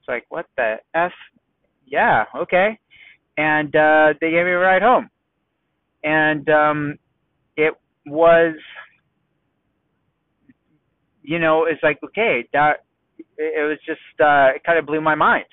It's 0.00 0.08
like 0.08 0.24
what 0.28 0.46
the 0.56 0.76
f? 0.94 1.12
Yeah 1.86 2.24
okay. 2.36 2.78
And 3.36 3.74
uh, 3.74 4.14
they 4.20 4.30
gave 4.30 4.44
me 4.44 4.52
a 4.52 4.58
ride 4.58 4.82
home. 4.82 5.08
And 6.04 6.48
um, 6.50 6.98
it 7.56 7.74
was, 8.06 8.54
you 11.22 11.38
know, 11.38 11.64
it's 11.64 11.82
like 11.82 11.98
okay, 12.04 12.48
that 12.52 12.84
it 13.38 13.68
was 13.68 13.78
just 13.86 14.00
uh, 14.20 14.56
it 14.56 14.62
kind 14.64 14.78
of 14.78 14.86
blew 14.86 15.00
my 15.00 15.14
mind. 15.14 15.46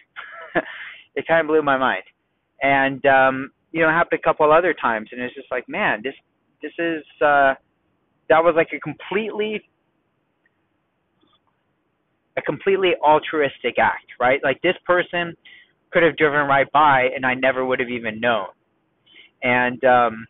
it 1.16 1.28
kind 1.28 1.42
of 1.42 1.48
blew 1.48 1.62
my 1.62 1.78
mind, 1.78 2.04
and 2.62 3.06
um, 3.06 3.52
you 3.72 3.82
know, 3.82 3.90
it 3.90 3.94
happened 3.94 4.20
a 4.24 4.28
couple 4.28 4.52
other 4.52 4.74
times, 4.74 5.10
and 5.12 5.22
it's 5.22 5.36
just 5.36 5.48
like, 5.52 5.68
man, 5.68 6.02
this 6.04 6.16
this 6.62 6.74
is 6.80 7.04
uh, 7.22 7.54
that 8.30 8.44
was 8.44 8.54
like 8.56 8.70
a 8.74 8.80
completely 8.80 9.62
a 12.38 12.42
completely 12.42 12.94
altruistic 13.04 13.78
act, 13.78 14.06
right? 14.20 14.40
Like 14.44 14.62
this 14.62 14.76
person 14.86 15.36
could 15.92 16.04
have 16.04 16.18
driven 16.18 16.48
right 16.48 16.72
by 16.72 17.10
and 17.16 17.26
I 17.26 17.34
never 17.34 17.66
would 17.66 17.80
have 17.80 17.90
even 17.90 18.20
known. 18.20 18.48
And 19.44 19.84
um 19.84 20.28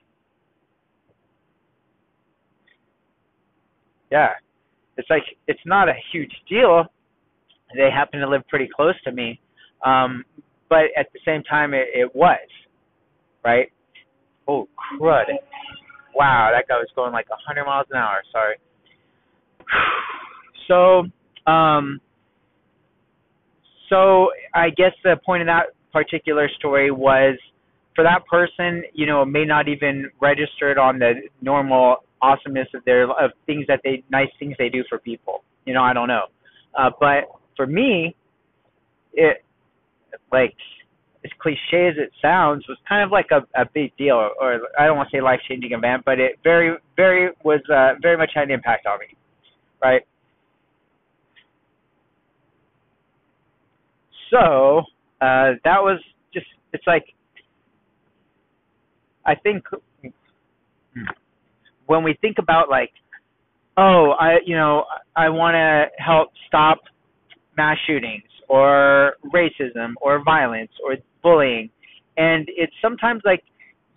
yeah. 4.12 4.30
It's 4.98 5.10
like 5.10 5.24
it's 5.48 5.60
not 5.66 5.88
a 5.88 5.94
huge 6.12 6.34
deal. 6.50 6.86
They 7.76 7.90
happen 7.92 8.20
to 8.20 8.30
live 8.30 8.42
pretty 8.48 8.70
close 8.74 8.96
to 9.04 9.12
me. 9.12 9.40
Um 9.86 10.24
but 10.70 10.86
at 10.98 11.08
the 11.14 11.20
same 11.26 11.44
time 11.44 11.74
it, 11.74 11.88
it 11.94 12.16
was. 12.16 12.48
Right? 13.44 13.72
Oh 14.48 14.68
crud. 14.78 15.26
Wow, 16.16 16.50
that 16.54 16.68
guy 16.68 16.76
was 16.76 16.90
going 16.96 17.14
like 17.14 17.28
a 17.32 17.38
hundred 17.48 17.66
miles 17.66 17.88
an 17.92 17.98
hour, 17.98 18.22
sorry. 18.32 18.56
So 20.68 21.06
um, 21.50 22.00
so 23.90 24.30
I 24.54 24.70
guess 24.70 24.92
the 25.04 25.18
point 25.26 25.42
of 25.42 25.48
that 25.48 25.68
particular 25.92 26.48
story 26.58 26.92
was 26.92 27.38
for 27.96 28.04
that 28.04 28.26
person, 28.28 28.84
you 28.94 29.06
know, 29.06 29.26
may 29.26 29.46
not 29.46 29.68
even 29.68 30.10
register 30.22 30.72
it 30.72 30.78
on 30.78 31.00
the 31.00 31.14
normal 31.42 31.98
awesomeness 32.22 32.68
of 32.76 32.84
their 32.86 33.10
of 33.10 33.32
things 33.46 33.66
that 33.68 33.82
they 33.84 34.04
nice 34.12 34.30
things 34.38 34.56
they 34.60 34.70
do 34.70 34.84
for 34.88 35.00
people. 35.00 35.44
You 35.66 35.74
know, 35.74 35.82
I 35.82 35.94
don't 35.94 36.08
know. 36.08 36.26
Uh, 36.78 36.92
but 37.00 37.26
for 37.60 37.68
me, 37.68 38.16
it 39.12 39.44
like 40.32 40.56
as 41.26 41.32
cliche 41.42 41.90
as 41.90 41.96
it 41.98 42.12
sounds, 42.22 42.66
was 42.70 42.78
kind 42.88 43.04
of 43.04 43.12
like 43.12 43.28
a, 43.32 43.40
a 43.60 43.66
big 43.74 43.92
deal, 43.98 44.16
or 44.16 44.62
I 44.80 44.86
don't 44.86 44.96
want 44.96 45.10
to 45.10 45.18
say 45.18 45.22
life 45.22 45.42
changing 45.50 45.74
event, 45.74 46.04
but 46.06 46.20
it 46.20 46.40
very, 46.42 46.78
very 46.96 47.32
was 47.44 47.60
uh, 47.70 48.00
very 48.02 48.16
much 48.16 48.32
had 48.34 48.44
an 48.44 48.52
impact 48.52 48.86
on 48.86 49.00
me, 49.00 49.18
right? 49.84 50.04
so 54.30 54.80
uh, 55.22 55.58
that 55.64 55.82
was 55.82 56.00
just 56.34 56.46
it's 56.74 56.86
like 56.88 57.06
I 59.26 59.36
think 59.36 59.64
when 61.86 62.04
we 62.04 62.18
think 62.22 62.38
about 62.40 62.70
like 62.70 62.92
oh 63.78 64.12
I 64.20 64.38
you 64.46 64.56
know 64.56 64.86
I 65.16 65.30
want 65.30 65.56
to 65.56 66.04
help 66.04 66.30
stop 66.48 66.80
mass 67.60 67.78
shootings 67.86 68.30
or 68.48 69.14
racism 69.34 69.90
or 70.02 70.24
violence 70.24 70.72
or 70.84 70.96
bullying 71.24 71.70
and 72.18 72.48
it's 72.62 72.78
sometimes 72.82 73.22
like 73.26 73.44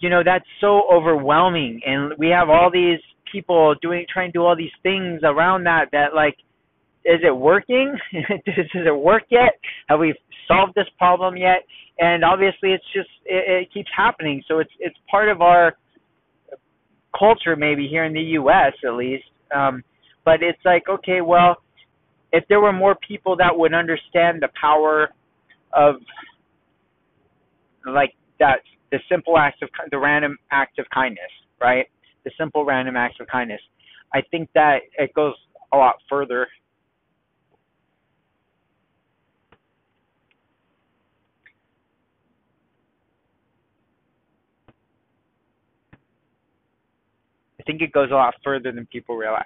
you 0.00 0.10
know 0.10 0.22
that's 0.24 0.50
so 0.60 0.82
overwhelming 0.92 1.80
and 1.86 2.12
we 2.18 2.28
have 2.28 2.48
all 2.48 2.70
these 2.70 3.02
people 3.30 3.74
doing 3.80 4.04
trying 4.12 4.30
to 4.32 4.38
do 4.38 4.42
all 4.42 4.56
these 4.56 4.76
things 4.82 5.20
around 5.24 5.64
that 5.64 5.86
that 5.92 6.14
like 6.14 6.36
is 7.04 7.20
it 7.24 7.36
working? 7.36 7.96
Does 8.46 8.86
it 8.86 8.96
work 8.96 9.24
yet? 9.30 9.58
Have 9.88 10.00
we 10.00 10.14
solved 10.46 10.74
this 10.74 10.86
problem 10.98 11.36
yet? 11.36 11.64
And 11.98 12.24
obviously, 12.24 12.70
it's 12.70 12.84
just 12.94 13.08
it, 13.24 13.62
it 13.62 13.74
keeps 13.74 13.90
happening. 13.96 14.42
So 14.48 14.58
it's 14.58 14.70
it's 14.78 14.96
part 15.10 15.28
of 15.28 15.40
our 15.40 15.74
culture, 17.18 17.56
maybe 17.56 17.88
here 17.88 18.04
in 18.04 18.12
the 18.12 18.22
U.S. 18.40 18.72
at 18.86 18.94
least. 18.94 19.24
Um, 19.54 19.82
but 20.24 20.42
it's 20.42 20.58
like, 20.64 20.84
okay, 20.88 21.20
well, 21.20 21.56
if 22.32 22.44
there 22.48 22.60
were 22.60 22.72
more 22.72 22.96
people 23.06 23.36
that 23.36 23.56
would 23.56 23.74
understand 23.74 24.42
the 24.42 24.48
power 24.60 25.10
of 25.72 25.96
like 27.86 28.14
that, 28.38 28.60
the 28.90 28.98
simple 29.10 29.38
act 29.38 29.62
of 29.62 29.68
the 29.90 29.98
random 29.98 30.38
act 30.50 30.78
of 30.78 30.86
kindness, 30.92 31.30
right? 31.60 31.86
The 32.24 32.30
simple 32.38 32.64
random 32.64 32.96
acts 32.96 33.16
of 33.20 33.26
kindness. 33.26 33.60
I 34.14 34.22
think 34.30 34.48
that 34.54 34.80
it 34.98 35.12
goes 35.14 35.34
a 35.72 35.76
lot 35.76 35.96
further 36.08 36.46
I 47.60 47.64
think 47.64 47.80
it 47.80 47.92
goes 47.92 48.10
a 48.10 48.14
lot 48.14 48.34
further 48.42 48.72
than 48.72 48.86
people 48.86 49.16
realize. 49.16 49.44